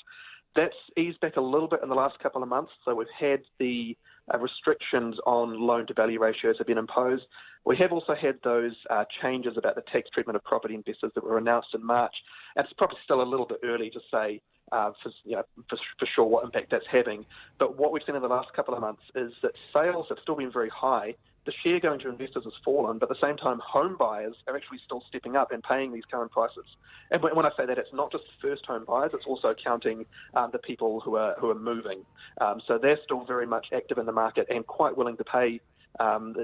That's 0.55 0.75
eased 0.97 1.19
back 1.19 1.35
a 1.35 1.41
little 1.41 1.67
bit 1.67 1.79
in 1.83 1.89
the 1.89 1.95
last 1.95 2.17
couple 2.19 2.43
of 2.43 2.47
months. 2.47 2.71
So 2.85 2.95
we've 2.95 3.07
had 3.19 3.41
the 3.59 3.97
uh, 4.33 4.37
restrictions 4.37 5.15
on 5.25 5.59
loan 5.59 5.87
to 5.87 5.93
value 5.93 6.19
ratios 6.19 6.55
have 6.57 6.67
been 6.67 6.77
imposed. 6.77 7.23
We 7.65 7.77
have 7.77 7.91
also 7.91 8.13
had 8.13 8.39
those 8.43 8.73
uh, 8.89 9.05
changes 9.21 9.57
about 9.57 9.75
the 9.75 9.83
tax 9.91 10.09
treatment 10.13 10.35
of 10.35 10.43
property 10.43 10.75
investors 10.75 11.11
that 11.15 11.23
were 11.23 11.37
announced 11.37 11.69
in 11.73 11.85
March. 11.85 12.13
And 12.55 12.65
it's 12.65 12.73
probably 12.73 12.97
still 13.03 13.21
a 13.21 13.23
little 13.23 13.45
bit 13.45 13.59
early 13.63 13.89
to 13.91 13.99
say 14.11 14.41
uh, 14.71 14.91
for, 15.01 15.11
you 15.23 15.35
know, 15.35 15.43
for, 15.69 15.77
for, 15.99 16.07
sure 16.15 16.25
what 16.25 16.43
impact 16.43 16.71
that's 16.71 16.85
having. 16.91 17.25
But 17.59 17.77
what 17.77 17.91
we've 17.91 18.03
seen 18.05 18.15
in 18.15 18.21
the 18.21 18.27
last 18.27 18.53
couple 18.53 18.73
of 18.73 18.81
months 18.81 19.03
is 19.15 19.31
that 19.41 19.57
sales 19.73 20.07
have 20.09 20.17
still 20.21 20.35
been 20.35 20.51
very 20.51 20.69
high. 20.69 21.15
The 21.45 21.53
share 21.63 21.79
going 21.79 21.99
to 21.99 22.09
investors 22.09 22.45
has 22.45 22.53
fallen, 22.63 22.99
but 22.99 23.11
at 23.11 23.17
the 23.19 23.27
same 23.27 23.35
time, 23.35 23.59
home 23.59 23.97
buyers 23.99 24.35
are 24.47 24.55
actually 24.55 24.79
still 24.85 25.03
stepping 25.07 25.35
up 25.35 25.51
and 25.51 25.61
paying 25.61 25.91
these 25.91 26.05
current 26.09 26.31
prices. 26.31 26.65
And 27.11 27.21
when 27.21 27.45
I 27.45 27.51
say 27.57 27.65
that, 27.65 27.77
it's 27.77 27.93
not 27.93 28.11
just 28.11 28.39
first 28.41 28.65
home 28.65 28.85
buyers; 28.85 29.13
it's 29.13 29.25
also 29.25 29.53
counting 29.53 30.05
um, 30.35 30.51
the 30.51 30.59
people 30.59 31.01
who 31.01 31.15
are 31.15 31.35
who 31.39 31.49
are 31.49 31.55
moving. 31.55 32.05
Um, 32.39 32.61
so 32.65 32.77
they're 32.77 32.99
still 33.03 33.25
very 33.25 33.45
much 33.45 33.67
active 33.73 33.97
in 33.97 34.05
the 34.05 34.11
market 34.11 34.47
and 34.49 34.65
quite 34.65 34.95
willing 34.97 35.17
to 35.17 35.23
pay 35.23 35.59
um, 35.99 36.35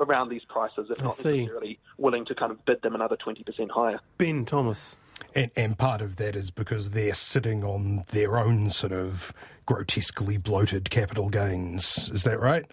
around 0.00 0.28
these 0.28 0.44
prices, 0.48 0.90
if 0.90 0.98
not 0.98 1.18
necessarily 1.18 1.78
willing 1.98 2.24
to 2.26 2.34
kind 2.34 2.50
of 2.50 2.64
bid 2.64 2.82
them 2.82 2.94
another 2.94 3.16
20% 3.16 3.70
higher. 3.70 4.00
Ben 4.18 4.44
Thomas. 4.44 4.96
And, 5.34 5.50
and, 5.56 5.78
part 5.78 6.02
of 6.02 6.16
that 6.16 6.36
is 6.36 6.50
because 6.50 6.90
they're 6.90 7.14
sitting 7.14 7.64
on 7.64 8.04
their 8.08 8.38
own 8.38 8.68
sort 8.68 8.92
of 8.92 9.32
grotesquely 9.64 10.36
bloated 10.36 10.90
capital 10.90 11.30
gains. 11.30 12.10
Is 12.12 12.24
that 12.24 12.40
right? 12.40 12.66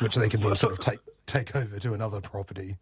Which 0.00 0.14
they 0.14 0.28
can 0.28 0.40
then 0.40 0.56
sort 0.56 0.72
of 0.72 0.80
take 0.80 1.00
take 1.26 1.54
over 1.54 1.78
to 1.78 1.94
another 1.94 2.20
property. 2.20 2.76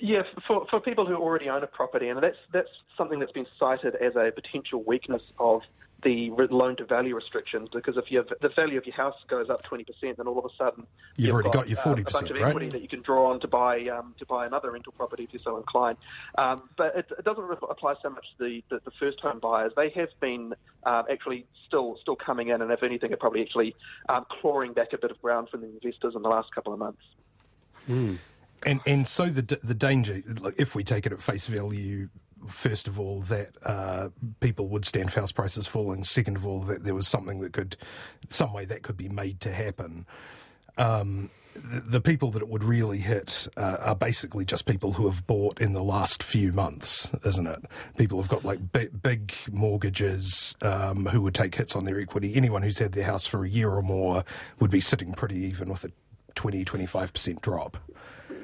Yeah, 0.00 0.22
for, 0.46 0.66
for 0.70 0.80
people 0.80 1.04
who 1.06 1.14
already 1.14 1.48
own 1.48 1.62
a 1.62 1.66
property, 1.66 2.08
and 2.08 2.22
that's 2.22 2.36
that's 2.52 2.68
something 2.96 3.18
that's 3.18 3.32
been 3.32 3.46
cited 3.58 3.96
as 3.96 4.16
a 4.16 4.30
potential 4.34 4.82
weakness 4.82 5.22
of 5.38 5.62
the 6.02 6.30
loan 6.50 6.76
to 6.76 6.84
value 6.84 7.14
restrictions 7.14 7.68
because 7.72 7.96
if 7.96 8.04
the 8.40 8.48
value 8.54 8.78
of 8.78 8.86
your 8.86 8.94
house 8.94 9.14
goes 9.28 9.50
up 9.50 9.62
20%, 9.64 9.84
then 10.16 10.26
all 10.26 10.38
of 10.38 10.44
a 10.44 10.48
sudden 10.56 10.86
you've, 11.16 11.26
you've 11.26 11.34
already 11.34 11.50
got, 11.50 11.66
got 11.66 11.68
your 11.68 11.78
40%, 11.78 11.86
uh, 11.86 11.90
a 11.90 12.12
bunch 12.12 12.30
of 12.30 12.36
right? 12.36 12.42
equity 12.48 12.68
that 12.68 12.82
you 12.82 12.88
can 12.88 13.02
draw 13.02 13.30
on 13.32 13.40
to 13.40 13.48
buy 13.48 13.86
um, 13.88 14.14
to 14.18 14.26
buy 14.26 14.46
another 14.46 14.70
rental 14.70 14.92
property 14.92 15.24
if 15.24 15.32
you're 15.32 15.42
so 15.42 15.56
inclined. 15.56 15.98
Um, 16.38 16.68
but 16.76 16.96
it, 16.96 17.06
it, 17.18 17.24
doesn't 17.24 17.44
apply 17.68 17.94
so 18.02 18.10
much 18.10 18.24
to 18.38 18.44
the, 18.44 18.62
the, 18.70 18.80
the 18.84 18.90
first 18.98 19.20
home 19.20 19.40
buyers. 19.40 19.72
They 19.76 19.90
have 19.90 20.08
been 20.20 20.54
um, 20.84 21.04
actually 21.10 21.46
still 21.66 21.98
still 22.00 22.16
coming 22.16 22.48
in, 22.48 22.62
and 22.62 22.70
if 22.70 22.82
anything, 22.82 23.12
are 23.12 23.16
probably 23.16 23.42
actually 23.42 23.74
um, 24.08 24.24
clawing 24.40 24.72
back 24.72 24.92
a 24.92 24.98
bit 24.98 25.10
of 25.10 25.20
ground 25.20 25.48
from 25.50 25.62
the 25.62 25.68
investors 25.68 26.14
in 26.14 26.22
the 26.22 26.28
last 26.28 26.54
couple 26.54 26.72
of 26.72 26.78
months. 26.78 27.02
Mm. 27.88 28.18
And 28.66 28.80
and 28.86 29.08
so 29.08 29.26
the 29.26 29.58
the 29.62 29.74
danger, 29.74 30.22
if 30.56 30.74
we 30.74 30.84
take 30.84 31.06
it 31.06 31.12
at 31.12 31.22
face 31.22 31.46
value, 31.46 32.08
first 32.48 32.88
of 32.88 32.98
all, 32.98 33.20
that 33.22 33.50
uh, 33.64 34.08
people 34.40 34.68
would 34.68 34.84
stand 34.84 35.10
house 35.10 35.32
prices 35.32 35.66
falling. 35.66 36.04
Second 36.04 36.36
of 36.36 36.46
all, 36.46 36.60
that 36.60 36.84
there 36.84 36.94
was 36.94 37.08
something 37.08 37.40
that 37.40 37.52
could, 37.52 37.76
some 38.28 38.52
way 38.52 38.64
that 38.64 38.82
could 38.82 38.96
be 38.96 39.08
made 39.08 39.40
to 39.40 39.52
happen. 39.52 40.06
Um, 40.78 41.30
the, 41.54 41.80
the, 41.80 42.00
people 42.00 42.30
that 42.30 42.42
it 42.42 42.48
would 42.48 42.64
really 42.64 42.98
hit 42.98 43.48
uh, 43.56 43.76
are 43.80 43.94
basically 43.94 44.44
just 44.44 44.66
people 44.66 44.92
who 44.92 45.06
have 45.06 45.26
bought 45.26 45.60
in 45.60 45.72
the 45.72 45.82
last 45.82 46.22
few 46.22 46.52
months, 46.52 47.10
isn't 47.24 47.46
it? 47.46 47.64
People 47.98 48.18
who've 48.18 48.28
got 48.28 48.44
like 48.44 48.72
big, 48.72 49.02
big 49.02 49.34
mortgages 49.50 50.54
um, 50.62 51.06
who 51.06 51.20
would 51.22 51.34
take 51.34 51.54
hits 51.54 51.74
on 51.74 51.84
their 51.84 52.00
equity. 52.00 52.34
Anyone 52.34 52.62
who's 52.62 52.78
had 52.78 52.92
their 52.92 53.04
house 53.04 53.26
for 53.26 53.44
a 53.44 53.48
year 53.48 53.70
or 53.70 53.82
more 53.82 54.24
would 54.60 54.70
be 54.70 54.80
sitting 54.80 55.12
pretty 55.12 55.38
even 55.38 55.68
with 55.68 55.84
a 55.84 55.90
20, 56.34 56.64
25% 56.64 57.40
drop. 57.40 57.76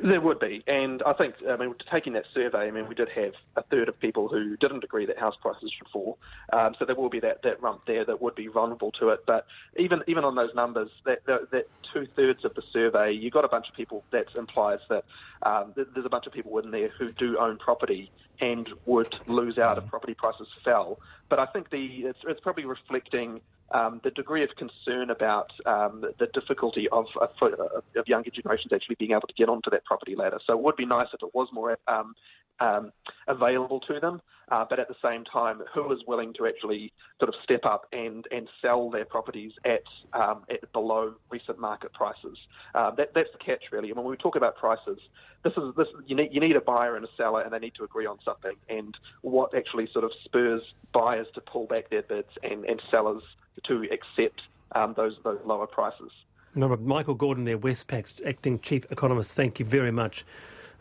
There 0.03 0.21
would 0.21 0.39
be, 0.39 0.63
and 0.67 1.03
I 1.05 1.13
think, 1.15 1.37
I 1.49 1.57
mean, 1.57 1.75
taking 1.91 2.13
that 2.15 2.25
survey, 2.35 2.69
I 2.69 2.71
mean, 2.71 2.87
we 2.87 2.95
did 2.95 3.09
have 3.11 3.33
a 3.57 3.63
third 3.63 3.89
of 3.89 3.99
people 3.99 4.29
who 4.29 4.57
didn't 4.57 4.85
agree 4.85 5.07
that 5.07 5.19
house 5.19 5.37
prices 5.41 5.73
should 5.77 5.89
fall. 5.89 6.19
Um, 6.53 6.75
so 6.79 6.85
there 6.85 6.95
will 6.95 7.09
be 7.09 7.21
that, 7.21 7.43
that 7.43 7.63
rump 7.63 7.87
there 7.87 8.05
that 8.05 8.21
would 8.21 8.35
be 8.35 8.49
vulnerable 8.49 8.93
to 8.93 9.09
it. 9.11 9.21
But 9.27 9.47
even 9.77 10.03
even 10.07 10.25
on 10.25 10.35
those 10.35 10.55
numbers, 10.55 10.91
that, 11.05 11.25
that, 11.27 11.51
that 11.51 11.69
two 11.93 12.07
thirds 12.15 12.45
of 12.45 12.55
the 12.55 12.63
survey, 12.73 13.13
you 13.13 13.31
got 13.31 13.45
a 13.45 13.49
bunch 13.49 13.69
of 13.69 13.75
people. 13.75 14.05
That 14.11 14.27
implies 14.37 14.81
that 14.89 15.05
um, 15.43 15.73
there's 15.75 16.07
a 16.07 16.11
bunch 16.11 16.27
of 16.27 16.33
people 16.33 16.59
in 16.59 16.71
there 16.71 16.89
who 16.89 17.11
do 17.11 17.39
own 17.39 17.57
property 17.57 18.11
and 18.41 18.69
would 18.85 19.19
lose 19.27 19.59
out 19.59 19.79
if 19.79 19.87
property 19.89 20.15
prices 20.15 20.49
fell. 20.65 21.01
But 21.29 21.39
I 21.39 21.47
think 21.47 21.71
the 21.71 22.07
it's, 22.07 22.19
it's 22.27 22.41
probably 22.41 22.65
reflecting 22.65 23.41
um, 23.73 24.01
the 24.05 24.11
degree 24.11 24.45
of 24.45 24.51
concern 24.57 25.11
about 25.11 25.51
um, 25.67 26.05
the, 26.19 26.27
difficulty 26.33 26.89
of, 26.91 27.07
of, 27.21 27.31
of, 27.43 28.07
younger 28.07 28.31
generations 28.31 28.73
actually 28.73 28.97
being 28.99 29.11
able 29.13 29.27
to 29.27 29.35
get 29.37 29.49
onto 29.49 29.71
that 29.71 29.85
property 29.85 30.15
ladder. 30.15 30.39
So 30.47 30.53
it 30.53 30.63
would 30.63 30.77
be 30.77 30.87
nice 30.87 31.09
if 31.13 31.23
it 31.23 31.35
was 31.35 31.49
more 31.53 31.77
um, 31.89 32.15
um, 32.61 32.93
available 33.29 33.81
to 33.81 34.01
them, 34.01 34.21
uh, 34.51 34.65
but 34.69 34.79
at 34.79 34.89
the 34.89 34.95
same 35.03 35.25
time, 35.25 35.61
who 35.75 35.93
is 35.93 35.99
willing 36.07 36.33
to 36.35 36.47
actually 36.47 36.93
sort 37.19 37.29
of 37.29 37.35
step 37.43 37.65
up 37.65 37.87
and, 37.93 38.27
and 38.31 38.49
sell 38.63 38.91
their 38.91 39.05
properties 39.05 39.53
at, 39.65 39.83
um, 40.13 40.45
at 40.51 40.73
below 40.73 41.15
recent 41.31 41.59
market 41.59 41.93
prices? 41.93 42.39
Uh, 42.75 42.93
that, 42.93 43.13
that's 43.15 43.29
the 43.33 43.39
catch, 43.39 43.65
really. 43.73 43.89
And 43.89 43.97
when 43.97 44.07
we 44.07 44.17
talk 44.17 44.37
about 44.37 44.57
prices, 44.57 44.99
this 45.43 45.53
is 45.57 45.75
this 45.77 45.87
you 46.07 46.17
need 46.17 46.31
you 46.33 46.41
need 46.41 46.57
a 46.57 46.61
buyer 46.61 46.97
and 46.97 47.05
a 47.05 47.09
seller, 47.17 47.43
and 47.43 47.53
they 47.53 47.59
need 47.59 47.75
to 47.77 47.85
agree 47.85 48.07
on 48.07 48.19
something. 48.25 48.55
And 48.69 48.97
what 49.23 49.55
actually 49.55 49.89
sort 49.93 50.05
of 50.05 50.11
spurs 50.25 50.63
buyers 50.93 51.27
to 51.35 51.41
pull 51.41 51.67
back 51.67 51.91
their 51.91 52.03
bids 52.03 52.31
and, 52.43 52.65
and 52.65 52.81
sellers 52.91 53.23
to 53.65 53.85
accept 53.85 54.43
um, 54.75 54.95
those 54.97 55.17
those 55.25 55.39
lower 55.45 55.67
prices. 55.67 56.11
Michael 56.55 57.15
Gordon 57.15 57.45
there, 57.45 57.59
Westpac's 57.59 58.21
acting 58.25 58.61
chief 58.61 58.87
economist. 58.91 59.35
Thank 59.35 59.59
you 59.59 59.67
very 59.67 59.91
much 59.91 60.25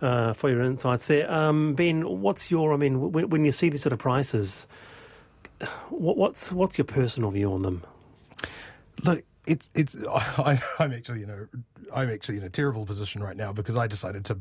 uh, 0.01 0.33
for 0.33 0.49
your 0.49 0.61
insights 0.61 1.07
there. 1.07 1.31
Um, 1.31 1.73
ben, 1.73 2.21
what's 2.21 2.51
your? 2.51 2.73
I 2.73 2.77
mean, 2.77 3.11
when, 3.11 3.29
when, 3.29 3.45
you 3.45 3.51
see 3.51 3.69
these 3.69 3.81
sort 3.81 3.93
of 3.93 3.99
prices, 3.99 4.67
what, 5.89 6.17
what's 6.17 6.51
what's 6.51 6.77
your 6.77 6.85
personal 6.85 7.31
view 7.31 7.53
on 7.53 7.61
them? 7.61 7.83
Look, 9.03 9.23
it's 9.47 9.69
it's. 9.73 9.95
I, 10.09 10.61
I'm 10.79 10.93
actually 10.93 11.23
in 11.23 11.29
a 11.29 11.47
I'm 11.93 12.09
actually 12.09 12.37
in 12.37 12.43
a 12.43 12.49
terrible 12.49 12.85
position 12.85 13.23
right 13.23 13.37
now 13.37 13.53
because 13.53 13.75
I 13.75 13.87
decided 13.87 14.25
to 14.25 14.39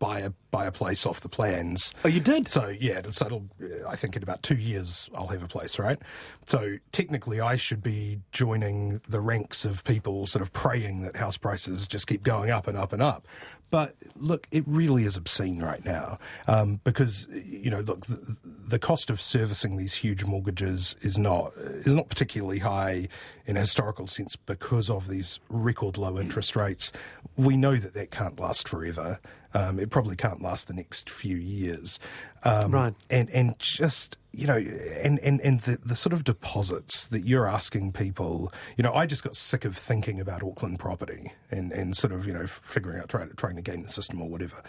buy 0.00 0.20
a 0.20 0.30
buy 0.50 0.66
a 0.66 0.72
place 0.72 1.06
off 1.06 1.20
the 1.20 1.28
plans. 1.28 1.94
Oh, 2.04 2.08
you 2.08 2.18
did? 2.18 2.48
So 2.48 2.68
yeah, 2.68 3.02
so 3.10 3.44
I 3.86 3.94
think 3.94 4.16
in 4.16 4.22
about 4.24 4.42
two 4.42 4.56
years 4.56 5.08
I'll 5.14 5.28
have 5.28 5.44
a 5.44 5.48
place, 5.48 5.78
right? 5.78 5.98
So 6.46 6.78
technically, 6.90 7.40
I 7.40 7.54
should 7.54 7.82
be 7.82 8.18
joining 8.32 9.00
the 9.08 9.20
ranks 9.20 9.64
of 9.64 9.84
people 9.84 10.26
sort 10.26 10.42
of 10.42 10.52
praying 10.52 11.02
that 11.02 11.14
house 11.14 11.36
prices 11.36 11.86
just 11.86 12.08
keep 12.08 12.24
going 12.24 12.50
up 12.50 12.66
and 12.66 12.76
up 12.76 12.92
and 12.92 13.02
up. 13.02 13.28
But 13.70 13.94
look, 14.16 14.46
it 14.50 14.64
really 14.66 15.04
is 15.04 15.16
obscene 15.16 15.62
right 15.62 15.84
now 15.84 16.16
um, 16.48 16.80
because 16.82 17.28
you 17.30 17.70
know, 17.70 17.80
look, 17.80 18.06
the, 18.06 18.36
the, 18.44 18.78
cost 18.78 19.10
of 19.10 19.20
servicing 19.20 19.76
these 19.76 19.94
huge 19.94 20.24
mortgages 20.24 20.96
is 21.02 21.18
not 21.18 21.52
is 21.56 21.94
not 21.94 22.08
particularly 22.08 22.58
high 22.58 23.08
in 23.46 23.56
a 23.56 23.60
historical 23.60 24.06
sense 24.06 24.34
because 24.34 24.90
of 24.90 25.08
these 25.08 25.38
record 25.48 25.96
low 25.96 26.18
interest 26.18 26.56
rates. 26.56 26.92
We 27.36 27.56
know 27.56 27.76
that 27.76 27.94
that 27.94 28.10
can't 28.10 28.38
last 28.40 28.68
forever. 28.68 29.20
Um, 29.54 29.78
it 29.78 29.90
probably 29.90 30.16
can't 30.16 30.42
last 30.42 30.68
the 30.68 30.74
next 30.74 31.08
few 31.08 31.36
years. 31.36 32.00
Um, 32.42 32.72
right. 32.72 32.94
And 33.08 33.30
and 33.30 33.58
just 33.58 34.16
you 34.32 34.46
know, 34.46 34.56
and 34.56 35.18
and 35.20 35.40
and 35.40 35.60
the 35.62 35.78
the 35.84 35.96
sort 35.96 36.12
of 36.12 36.24
deposits 36.24 37.08
that 37.08 37.26
you're 37.26 37.48
asking 37.48 37.92
people. 37.92 38.52
You 38.76 38.82
know, 38.82 38.92
I 38.92 39.06
just 39.06 39.24
got 39.24 39.34
sick 39.34 39.64
of 39.64 39.76
thinking 39.76 40.20
about 40.20 40.42
Auckland 40.42 40.78
property 40.78 41.32
and 41.50 41.72
and 41.72 41.96
sort 41.96 42.12
of 42.12 42.26
you 42.26 42.32
know 42.32 42.46
figuring 42.46 43.00
out 43.00 43.08
trying 43.08 43.30
trying 43.36 43.56
to 43.56 43.62
game 43.62 43.82
the 43.82 43.88
system 43.88 44.22
or 44.22 44.28
whatever. 44.28 44.62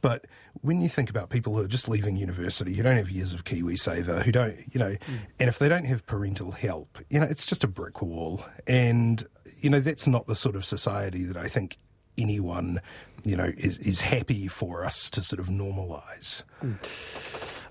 But 0.00 0.26
when 0.62 0.80
you 0.80 0.88
think 0.88 1.10
about 1.10 1.30
people 1.30 1.54
who 1.54 1.62
are 1.62 1.68
just 1.68 1.88
leaving 1.88 2.16
university, 2.16 2.74
who 2.74 2.82
don't 2.82 2.96
have 2.96 3.10
years 3.10 3.32
of 3.32 3.44
KiwiSaver, 3.44 4.22
who 4.22 4.32
don't 4.32 4.56
you 4.74 4.80
know, 4.80 4.92
mm. 4.92 5.18
and 5.38 5.48
if 5.48 5.58
they 5.58 5.68
don't 5.68 5.86
have 5.86 6.04
parental 6.06 6.50
help, 6.50 6.98
you 7.08 7.20
know, 7.20 7.26
it's 7.26 7.46
just 7.46 7.62
a 7.62 7.68
brick 7.68 8.02
wall. 8.02 8.44
And 8.66 9.24
you 9.60 9.70
know, 9.70 9.80
that's 9.80 10.06
not 10.06 10.26
the 10.26 10.36
sort 10.36 10.56
of 10.56 10.64
society 10.64 11.24
that 11.24 11.36
I 11.36 11.48
think 11.48 11.78
anyone, 12.18 12.80
you 13.24 13.36
know, 13.36 13.52
is, 13.56 13.78
is 13.78 14.00
happy 14.00 14.48
for 14.48 14.84
us 14.84 15.10
to 15.10 15.22
sort 15.22 15.40
of 15.40 15.48
normalise. 15.48 16.42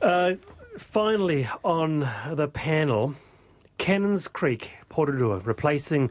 Uh, 0.02 0.36
finally, 0.78 1.48
on 1.64 2.10
the 2.32 2.48
panel, 2.48 3.16
Cannons 3.78 4.28
Creek, 4.28 4.72
Porirua, 4.90 5.46
replacing 5.46 6.10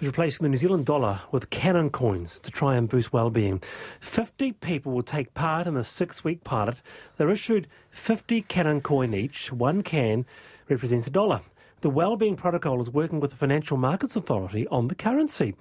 is 0.00 0.08
replacing 0.08 0.42
the 0.44 0.48
New 0.48 0.56
Zealand 0.56 0.86
dollar 0.86 1.20
with 1.30 1.50
cannon 1.50 1.88
coins 1.88 2.40
to 2.40 2.50
try 2.50 2.76
and 2.76 2.88
boost 2.88 3.12
well-being. 3.12 3.62
50 4.00 4.52
people 4.52 4.92
will 4.92 5.02
take 5.02 5.34
part 5.34 5.66
in 5.66 5.74
the 5.74 5.84
six-week 5.84 6.42
pilot. 6.44 6.82
They're 7.16 7.30
issued 7.30 7.68
50 7.90 8.42
cannon 8.42 8.80
coin 8.80 9.14
each. 9.14 9.52
One 9.52 9.82
can 9.82 10.26
represents 10.68 11.06
a 11.06 11.10
dollar. 11.10 11.42
The 11.80 11.90
Wellbeing 11.90 12.36
Protocol 12.36 12.80
is 12.80 12.90
working 12.90 13.20
with 13.20 13.30
the 13.30 13.36
Financial 13.36 13.76
Markets 13.76 14.16
Authority 14.16 14.66
on 14.68 14.88
the 14.88 14.94
currency. 14.94 15.54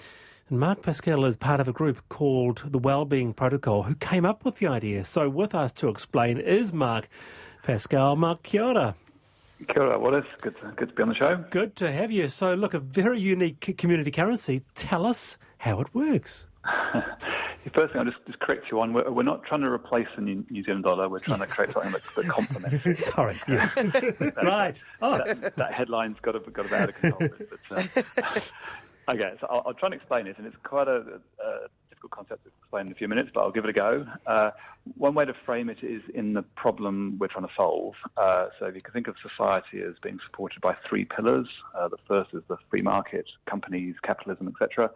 And 0.49 0.59
Mark 0.59 0.81
Pascal 0.81 1.25
is 1.25 1.37
part 1.37 1.59
of 1.59 1.67
a 1.67 1.73
group 1.73 2.01
called 2.09 2.63
the 2.65 2.79
Wellbeing 2.79 3.33
Protocol 3.33 3.83
who 3.83 3.95
came 3.95 4.25
up 4.25 4.43
with 4.43 4.55
the 4.55 4.67
idea. 4.67 5.03
So 5.03 5.29
with 5.29 5.53
us 5.53 5.71
to 5.73 5.89
explain 5.89 6.37
is 6.37 6.73
Mark 6.73 7.07
Pascal. 7.63 8.17
Mark, 8.17 8.43
kia 8.43 8.63
ora. 8.63 8.95
Kia 9.67 9.81
ora, 9.81 9.99
Wallace. 9.99 10.25
Good 10.41 10.55
to, 10.59 10.73
good 10.75 10.89
to 10.89 10.95
be 10.95 11.01
on 11.01 11.09
the 11.09 11.15
show. 11.15 11.43
Good 11.49 11.75
to 11.77 11.91
have 11.91 12.11
you. 12.11 12.27
So, 12.27 12.53
look, 12.53 12.73
a 12.73 12.79
very 12.79 13.19
unique 13.19 13.75
community 13.77 14.11
currency. 14.11 14.63
Tell 14.75 15.05
us 15.05 15.37
how 15.59 15.79
it 15.79 15.93
works. 15.95 16.47
First 17.73 17.93
thing, 17.93 18.01
I'll 18.01 18.05
just, 18.05 18.17
just 18.27 18.39
correct 18.39 18.65
you 18.69 18.81
on. 18.81 18.93
We're, 18.93 19.09
we're, 19.09 19.23
not 19.23 19.45
trying 19.45 19.61
to 19.61 19.69
replace 19.69 20.07
the 20.15 20.21
New, 20.21 20.45
New, 20.49 20.63
Zealand 20.63 20.83
dollar. 20.83 21.07
We're 21.07 21.19
trying 21.19 21.39
to 21.39 21.47
create 21.47 21.71
something 21.71 21.91
that, 22.15 22.15
that 22.15 22.27
complements 22.27 22.85
it. 22.85 22.99
Sorry, 22.99 23.39
yes. 23.47 23.75
that, 23.75 24.33
right. 24.43 24.83
Oh. 25.01 25.17
That, 25.17 25.55
that, 25.55 25.73
headline's 25.73 26.19
got 26.21 26.35
a, 26.35 26.39
got 26.39 26.65
a 26.65 26.69
bit 26.69 26.73
out 26.73 26.89
of 26.89 26.95
control. 26.95 27.29
But, 27.69 27.77
uh, 27.77 29.11
okay, 29.13 29.33
so 29.39 29.47
I'll, 29.49 29.63
I'll, 29.67 29.73
try 29.73 29.87
and 29.87 29.93
explain 29.93 30.27
it, 30.27 30.37
and 30.37 30.45
it's 30.45 30.57
quite 30.63 30.89
a, 30.89 31.21
a 31.43 31.67
difficult 32.03 32.27
concept 32.27 32.43
to 32.43 32.51
explain 32.61 32.87
in 32.87 32.91
a 32.91 32.95
few 32.95 33.07
minutes, 33.07 33.29
but 33.33 33.41
I'll 33.41 33.51
give 33.51 33.63
it 33.65 33.69
a 33.69 33.73
go. 33.73 34.05
Uh, 34.27 34.51
one 34.97 35.13
way 35.13 35.25
to 35.25 35.33
frame 35.45 35.69
it 35.69 35.77
is 35.81 36.01
in 36.13 36.33
the 36.33 36.41
problem 36.55 37.17
we're 37.19 37.27
trying 37.27 37.47
to 37.47 37.53
solve. 37.55 37.93
Uh, 38.17 38.47
so 38.59 38.65
if 38.65 38.75
you 38.75 38.81
can 38.81 38.93
think 38.93 39.07
of 39.07 39.15
society 39.21 39.81
as 39.81 39.95
being 40.01 40.19
supported 40.25 40.61
by 40.61 40.75
three 40.87 41.05
pillars. 41.05 41.47
Uh, 41.77 41.87
the 41.87 41.97
first 42.07 42.31
is 42.33 42.43
the 42.49 42.57
free 42.69 42.81
market, 42.81 43.25
companies, 43.49 43.95
capitalism, 44.03 44.47
etc. 44.47 44.89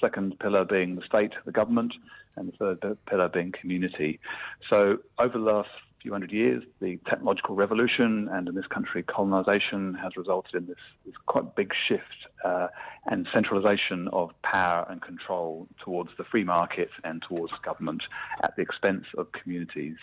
Second 0.00 0.38
pillar 0.38 0.64
being 0.64 0.96
the 0.96 1.02
state, 1.02 1.32
the 1.44 1.52
government, 1.52 1.94
and 2.36 2.52
the 2.58 2.76
third 2.80 2.98
pillar 3.06 3.28
being 3.28 3.52
community. 3.52 4.20
So 4.68 4.98
over 5.18 5.38
the 5.38 5.44
last 5.44 5.70
few 6.02 6.12
hundred 6.12 6.32
years, 6.32 6.62
the 6.80 6.98
technological 7.08 7.56
revolution 7.56 8.28
and 8.32 8.48
in 8.48 8.54
this 8.54 8.66
country, 8.66 9.02
colonization 9.02 9.94
has 9.94 10.16
resulted 10.16 10.54
in 10.54 10.66
this, 10.66 10.76
this 11.04 11.14
quite 11.26 11.56
big 11.56 11.72
shift 11.88 12.28
uh, 12.44 12.68
and 13.06 13.26
centralization 13.32 14.08
of 14.08 14.30
power 14.42 14.86
and 14.88 15.02
control 15.02 15.68
towards 15.82 16.10
the 16.18 16.24
free 16.24 16.44
market 16.44 16.90
and 17.04 17.22
towards 17.22 17.52
government 17.58 18.02
at 18.42 18.54
the 18.56 18.62
expense 18.62 19.04
of 19.16 19.32
communities. 19.32 19.96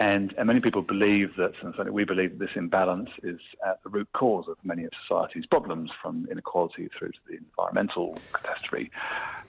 And, 0.00 0.34
and 0.38 0.46
many 0.46 0.60
people 0.60 0.80
believe 0.80 1.36
that, 1.36 1.52
and 1.60 1.74
certainly 1.76 1.90
we 1.90 2.04
believe 2.04 2.30
that 2.30 2.38
this 2.38 2.56
imbalance 2.56 3.10
is 3.22 3.38
at 3.66 3.82
the 3.82 3.90
root 3.90 4.08
cause 4.14 4.46
of 4.48 4.56
many 4.64 4.84
of 4.84 4.90
society's 5.06 5.44
problems, 5.44 5.90
from 6.00 6.26
inequality 6.30 6.88
through 6.98 7.10
to 7.10 7.18
the 7.28 7.36
environmental 7.36 8.18
catastrophe. 8.32 8.90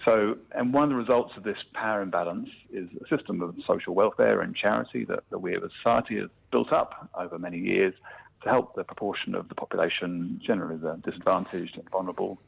So, 0.04 0.38
and 0.52 0.74
one 0.74 0.84
of 0.84 0.90
the 0.90 0.98
results 0.98 1.38
of 1.38 1.44
this 1.44 1.60
power 1.74 2.02
imbalance 2.02 2.50
is 2.70 2.90
a 3.02 3.08
system 3.16 3.42
of 3.42 3.56
social 3.66 3.96
welfare 3.96 4.42
and 4.42 4.54
charity 4.54 5.06
that, 5.06 5.24
that 5.30 5.40
we 5.40 5.56
as 5.56 5.64
a 5.64 5.70
society 5.78 6.18
have 6.18 6.32
built 6.52 6.74
up 6.74 7.10
over 7.16 7.40
many 7.40 7.58
years 7.58 7.94
to 8.44 8.50
help 8.50 8.76
the 8.76 8.84
proportion 8.84 9.36
of 9.36 9.50
the 9.50 9.56
population, 9.56 10.40
generally 10.46 10.78
the 10.78 11.00
disadvantaged 11.04 11.78
and 11.78 11.90
vulnerable, 11.90 12.40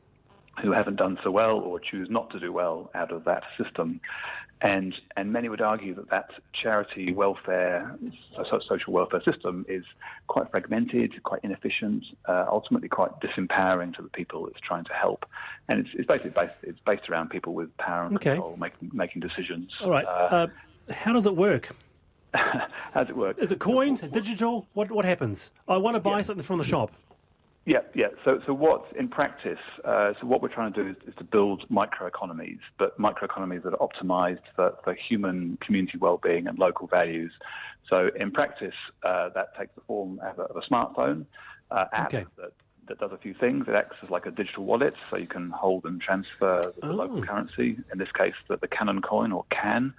who 0.61 0.71
haven't 0.71 0.97
done 0.97 1.17
so 1.23 1.31
well 1.31 1.59
or 1.59 1.79
choose 1.79 2.09
not 2.09 2.29
to 2.31 2.39
do 2.39 2.51
well 2.51 2.91
out 2.93 3.11
of 3.11 3.23
that 3.25 3.43
system. 3.61 3.99
And, 4.61 4.95
and 5.17 5.33
many 5.33 5.49
would 5.49 5.61
argue 5.61 5.93
that 5.95 6.09
that 6.09 6.29
charity 6.53 7.11
welfare, 7.11 7.97
social 8.69 8.93
welfare 8.93 9.21
system 9.23 9.65
is 9.67 9.83
quite 10.27 10.49
fragmented, 10.51 11.21
quite 11.23 11.41
inefficient, 11.43 12.05
uh, 12.29 12.45
ultimately 12.47 12.87
quite 12.87 13.11
disempowering 13.19 13.93
to 13.95 14.01
the 14.01 14.09
people 14.09 14.47
it's 14.47 14.61
trying 14.61 14.85
to 14.85 14.93
help. 14.93 15.25
And 15.67 15.79
it's, 15.79 15.89
it's 15.95 16.07
basically 16.07 16.31
based, 16.31 16.53
it's 16.61 16.79
based 16.85 17.09
around 17.09 17.29
people 17.29 17.53
with 17.53 17.75
power 17.77 18.05
and 18.05 18.15
okay. 18.15 18.31
control 18.31 18.55
making, 18.57 18.91
making 18.93 19.21
decisions. 19.21 19.69
All 19.81 19.89
right. 19.89 20.05
Uh, 20.05 20.09
uh, 20.09 20.47
how 20.93 21.11
does 21.11 21.25
it 21.25 21.35
work? 21.35 21.75
how 22.93 23.03
does 23.03 23.09
it 23.09 23.17
work? 23.17 23.37
Is 23.39 23.51
it 23.51 23.59
coins, 23.59 24.01
digital? 24.01 24.67
What, 24.73 24.91
what 24.91 25.05
happens? 25.05 25.51
I 25.67 25.77
want 25.77 25.95
to 25.95 25.99
buy 25.99 26.17
yeah. 26.17 26.21
something 26.23 26.43
from 26.43 26.57
the 26.57 26.63
shop. 26.63 26.91
Yeah, 27.65 27.79
yeah. 27.95 28.07
So, 28.25 28.41
so 28.45 28.53
what 28.53 28.85
in 28.97 29.07
practice? 29.07 29.59
Uh, 29.85 30.13
so, 30.19 30.27
what 30.27 30.41
we're 30.41 30.53
trying 30.53 30.73
to 30.73 30.83
do 30.83 30.89
is, 30.89 30.95
is, 31.07 31.15
to 31.17 31.23
build 31.23 31.63
microeconomies, 31.69 32.59
but 32.77 32.99
microeconomies 32.99 33.63
that 33.63 33.73
are 33.73 33.87
optimized 33.87 34.41
for, 34.55 34.73
for 34.83 34.93
human 34.93 35.57
community 35.65 35.97
well-being 35.97 36.47
and 36.47 36.59
local 36.59 36.87
values. 36.87 37.31
So, 37.89 38.09
in 38.19 38.31
practice, 38.31 38.73
uh, 39.03 39.29
that 39.29 39.57
takes 39.57 39.73
the 39.75 39.81
form 39.87 40.19
of 40.19 40.39
a, 40.39 40.41
of 40.43 40.57
a 40.57 40.61
smartphone 40.61 41.25
uh, 41.71 41.85
app 41.93 42.13
okay. 42.13 42.25
that 42.37 42.51
that 42.87 42.99
does 42.99 43.11
a 43.11 43.17
few 43.17 43.33
things. 43.33 43.65
It 43.67 43.73
acts 43.75 43.97
as 44.01 44.09
like 44.09 44.25
a 44.25 44.31
digital 44.31 44.65
wallet, 44.65 44.93
so 45.09 45.17
you 45.17 45.27
can 45.27 45.49
hold 45.49 45.85
and 45.85 46.01
transfer 46.01 46.61
the 46.81 46.89
oh. 46.89 46.91
local 46.91 47.21
currency. 47.23 47.77
In 47.91 47.97
this 47.97 48.11
case, 48.11 48.33
the, 48.47 48.57
the 48.57 48.67
Canon 48.67 49.01
coin 49.01 49.31
or 49.31 49.45
CAN. 49.49 49.93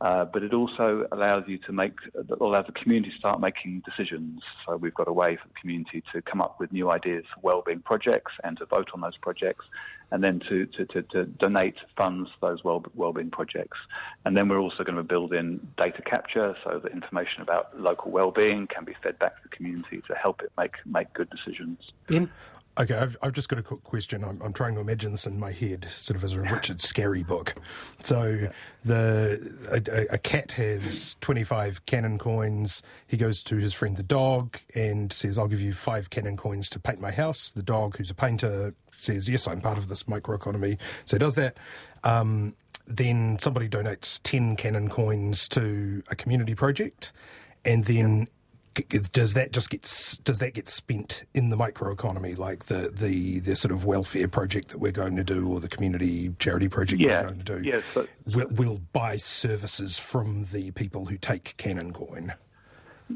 Uh, 0.00 0.24
but 0.24 0.42
it 0.42 0.54
also 0.54 1.06
allows 1.12 1.44
you 1.46 1.58
to 1.58 1.72
make, 1.72 1.92
allows 2.40 2.66
the 2.66 2.72
community 2.72 3.10
to 3.10 3.18
start 3.18 3.40
making 3.40 3.82
decisions. 3.84 4.40
So 4.66 4.76
we've 4.76 4.94
got 4.94 5.08
a 5.08 5.12
way 5.12 5.36
for 5.36 5.46
the 5.48 5.54
community 5.60 6.02
to 6.14 6.22
come 6.22 6.40
up 6.40 6.58
with 6.58 6.72
new 6.72 6.90
ideas 6.90 7.24
for 7.34 7.40
well-being 7.42 7.80
projects 7.80 8.32
and 8.42 8.56
to 8.58 8.64
vote 8.64 8.88
on 8.94 9.02
those 9.02 9.16
projects, 9.18 9.66
and 10.10 10.22
then 10.22 10.40
to, 10.48 10.66
to, 10.66 10.84
to, 10.86 11.02
to 11.02 11.24
donate 11.24 11.76
funds 11.96 12.30
for 12.38 12.50
those 12.50 12.64
well, 12.64 12.84
well-being 12.94 13.30
projects. 13.30 13.78
And 14.24 14.36
then 14.36 14.48
we're 14.48 14.58
also 14.58 14.84
going 14.84 14.96
to 14.96 15.02
build 15.02 15.32
in 15.32 15.66
data 15.76 16.02
capture 16.02 16.56
so 16.64 16.80
that 16.82 16.92
information 16.92 17.42
about 17.42 17.78
local 17.78 18.10
well-being 18.10 18.66
can 18.66 18.84
be 18.84 18.94
fed 19.02 19.18
back 19.18 19.36
to 19.36 19.42
the 19.48 19.56
community 19.56 20.02
to 20.08 20.14
help 20.14 20.42
it 20.42 20.50
make 20.58 20.74
make 20.86 21.12
good 21.12 21.30
decisions. 21.30 21.78
Ben? 22.06 22.30
Okay, 22.78 22.94
I've, 22.94 23.16
I've, 23.20 23.32
just 23.32 23.48
got 23.48 23.58
a 23.58 23.62
quick 23.62 23.82
question. 23.82 24.24
I'm, 24.24 24.40
I'm, 24.42 24.52
trying 24.52 24.74
to 24.76 24.80
imagine 24.80 25.10
this 25.10 25.26
in 25.26 25.40
my 25.40 25.50
head, 25.50 25.88
sort 25.90 26.16
of 26.16 26.22
as 26.22 26.34
a 26.34 26.40
Richard 26.40 26.78
Scarry 26.78 27.26
book. 27.26 27.54
So, 28.04 28.24
yeah. 28.24 28.52
the 28.84 29.52
a, 29.70 30.14
a, 30.14 30.18
cat 30.18 30.52
has 30.52 31.16
25 31.20 31.84
Canon 31.86 32.16
coins. 32.16 32.80
He 33.08 33.16
goes 33.16 33.42
to 33.44 33.56
his 33.56 33.74
friend 33.74 33.96
the 33.96 34.04
dog 34.04 34.58
and 34.74 35.12
says, 35.12 35.36
"I'll 35.36 35.48
give 35.48 35.60
you 35.60 35.72
five 35.72 36.10
Canon 36.10 36.36
coins 36.36 36.70
to 36.70 36.78
paint 36.78 37.00
my 37.00 37.10
house." 37.10 37.50
The 37.50 37.62
dog, 37.62 37.96
who's 37.96 38.08
a 38.08 38.14
painter, 38.14 38.72
says, 39.04 39.28
"Yes, 39.28 39.46
I'm 39.46 39.60
part 39.60 39.78
of 39.78 39.88
this 39.88 40.04
microeconomy." 40.04 40.78
So, 41.04 41.18
does 41.18 41.34
that. 41.34 41.56
Um, 42.04 42.54
then 42.86 43.38
somebody 43.38 43.68
donates 43.68 44.18
10 44.24 44.56
Canon 44.56 44.88
coins 44.88 45.46
to 45.48 46.02
a 46.10 46.16
community 46.16 46.56
project, 46.56 47.12
and 47.64 47.84
then 47.84 48.28
does 49.12 49.34
that 49.34 49.52
just 49.52 49.70
get 49.70 49.82
does 50.24 50.38
that 50.38 50.54
get 50.54 50.68
spent 50.68 51.24
in 51.34 51.50
the 51.50 51.56
microeconomy, 51.56 52.38
like 52.38 52.66
the, 52.66 52.92
the, 52.94 53.40
the 53.40 53.56
sort 53.56 53.72
of 53.72 53.84
welfare 53.84 54.28
project 54.28 54.68
that 54.68 54.78
we're 54.78 54.92
going 54.92 55.16
to 55.16 55.24
do, 55.24 55.48
or 55.48 55.60
the 55.60 55.68
community 55.68 56.32
charity 56.38 56.68
project 56.68 57.00
yeah. 57.00 57.20
we're 57.20 57.26
going 57.28 57.42
to 57.42 57.58
do? 57.58 57.68
Yes, 57.68 57.82
we'll, 58.26 58.48
will 58.48 58.80
buy 58.92 59.16
services 59.16 59.98
from 59.98 60.44
the 60.52 60.70
people 60.72 61.06
who 61.06 61.16
take 61.16 61.56
Canon 61.56 61.92
coin. 61.92 62.34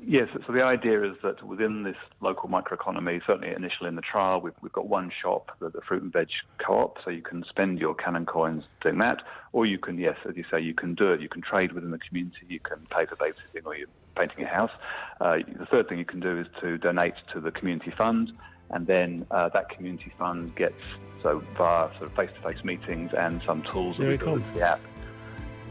Yes, 0.02 0.28
so 0.46 0.52
the 0.52 0.62
idea 0.62 1.04
is 1.04 1.16
that 1.22 1.42
within 1.46 1.84
this 1.84 1.96
local 2.20 2.48
microeconomy, 2.48 3.20
certainly 3.26 3.54
initially 3.54 3.88
in 3.88 3.96
the 3.96 4.02
trial, 4.02 4.40
we've, 4.40 4.54
we've 4.60 4.72
got 4.72 4.88
one 4.88 5.12
shop, 5.22 5.52
the, 5.60 5.70
the 5.70 5.80
fruit 5.82 6.02
and 6.02 6.12
veg 6.12 6.28
co-op, 6.58 6.98
so 7.04 7.10
you 7.10 7.22
can 7.22 7.44
spend 7.48 7.78
your 7.78 7.94
Canon 7.94 8.26
coins 8.26 8.64
doing 8.82 8.98
that, 8.98 9.22
or 9.52 9.66
you 9.66 9.78
can, 9.78 9.98
yes, 9.98 10.16
as 10.28 10.36
you 10.36 10.44
say, 10.50 10.60
you 10.60 10.74
can 10.74 10.94
do 10.94 11.12
it. 11.12 11.20
You 11.20 11.28
can 11.28 11.42
trade 11.42 11.72
within 11.72 11.90
the 11.90 11.98
community, 11.98 12.38
you 12.48 12.60
can 12.60 12.78
pay 12.90 13.06
for 13.06 13.16
babysitting 13.16 13.64
or 13.64 13.76
you're 13.76 13.88
painting 14.16 14.40
your 14.40 14.48
house. 14.48 14.72
Uh, 15.20 15.38
the 15.58 15.66
third 15.66 15.88
thing 15.88 15.98
you 15.98 16.04
can 16.04 16.20
do 16.20 16.40
is 16.40 16.46
to 16.60 16.76
donate 16.78 17.14
to 17.32 17.40
the 17.40 17.50
community 17.50 17.92
fund, 17.96 18.32
and 18.70 18.86
then 18.86 19.26
uh, 19.30 19.48
that 19.50 19.68
community 19.68 20.12
fund 20.18 20.56
gets, 20.56 20.80
so 21.22 21.42
via 21.56 21.88
sort 21.98 22.10
of 22.10 22.16
face-to-face 22.16 22.64
meetings 22.64 23.12
and 23.16 23.42
some 23.46 23.62
tools 23.72 23.96
that 23.98 24.08
we 24.08 24.16
build 24.16 24.40
into 24.40 24.58
the 24.58 24.62
app, 24.62 24.80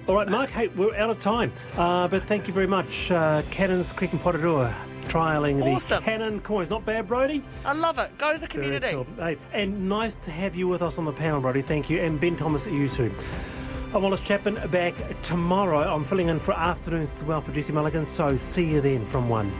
all 0.08 0.16
right, 0.16 0.28
Mark, 0.28 0.50
hey, 0.50 0.68
we're 0.68 0.96
out 0.96 1.10
of 1.10 1.20
time, 1.20 1.52
uh, 1.78 2.08
but 2.08 2.26
thank 2.26 2.48
you 2.48 2.54
very 2.54 2.68
much. 2.68 3.10
Uh, 3.12 3.42
Cannons 3.52 3.92
Creek 3.94 4.12
and 4.12 4.22
Porirua 4.22 4.74
trialling 5.06 5.62
awesome. 5.64 6.00
the 6.00 6.06
Canon 6.06 6.40
coins. 6.40 6.70
Not 6.70 6.86
bad, 6.86 7.08
Brodie. 7.08 7.44
I 7.66 7.74
love 7.74 8.00
it. 8.00 8.18
Go 8.18 8.34
to 8.34 8.40
the 8.40 8.48
community. 8.48 8.92
Cool. 8.92 9.08
Hey, 9.18 9.38
and 9.52 9.88
nice 9.90 10.16
to 10.16 10.32
have 10.32 10.56
you 10.56 10.68
with 10.68 10.82
us 10.82 10.98
on 10.98 11.06
the 11.06 11.12
panel, 11.12 11.42
Brodie. 11.42 11.62
Thank 11.62 11.90
you. 11.90 12.02
And 12.02 12.20
Ben 12.20 12.36
Thomas, 12.36 12.68
at 12.68 12.74
YouTube. 12.74 13.14
I'm 13.94 14.02
Wallace 14.02 14.22
Chapman 14.22 14.70
back 14.70 14.96
tomorrow. 15.22 15.82
I'm 15.94 16.04
filling 16.04 16.30
in 16.30 16.40
for 16.40 16.54
afternoons 16.54 17.12
as 17.12 17.24
well 17.24 17.42
for 17.42 17.52
Jesse 17.52 17.72
Mulligan, 17.74 18.06
so 18.06 18.36
see 18.38 18.66
you 18.66 18.82
then 18.82 19.06
from 19.06 19.30
1. 19.30 19.52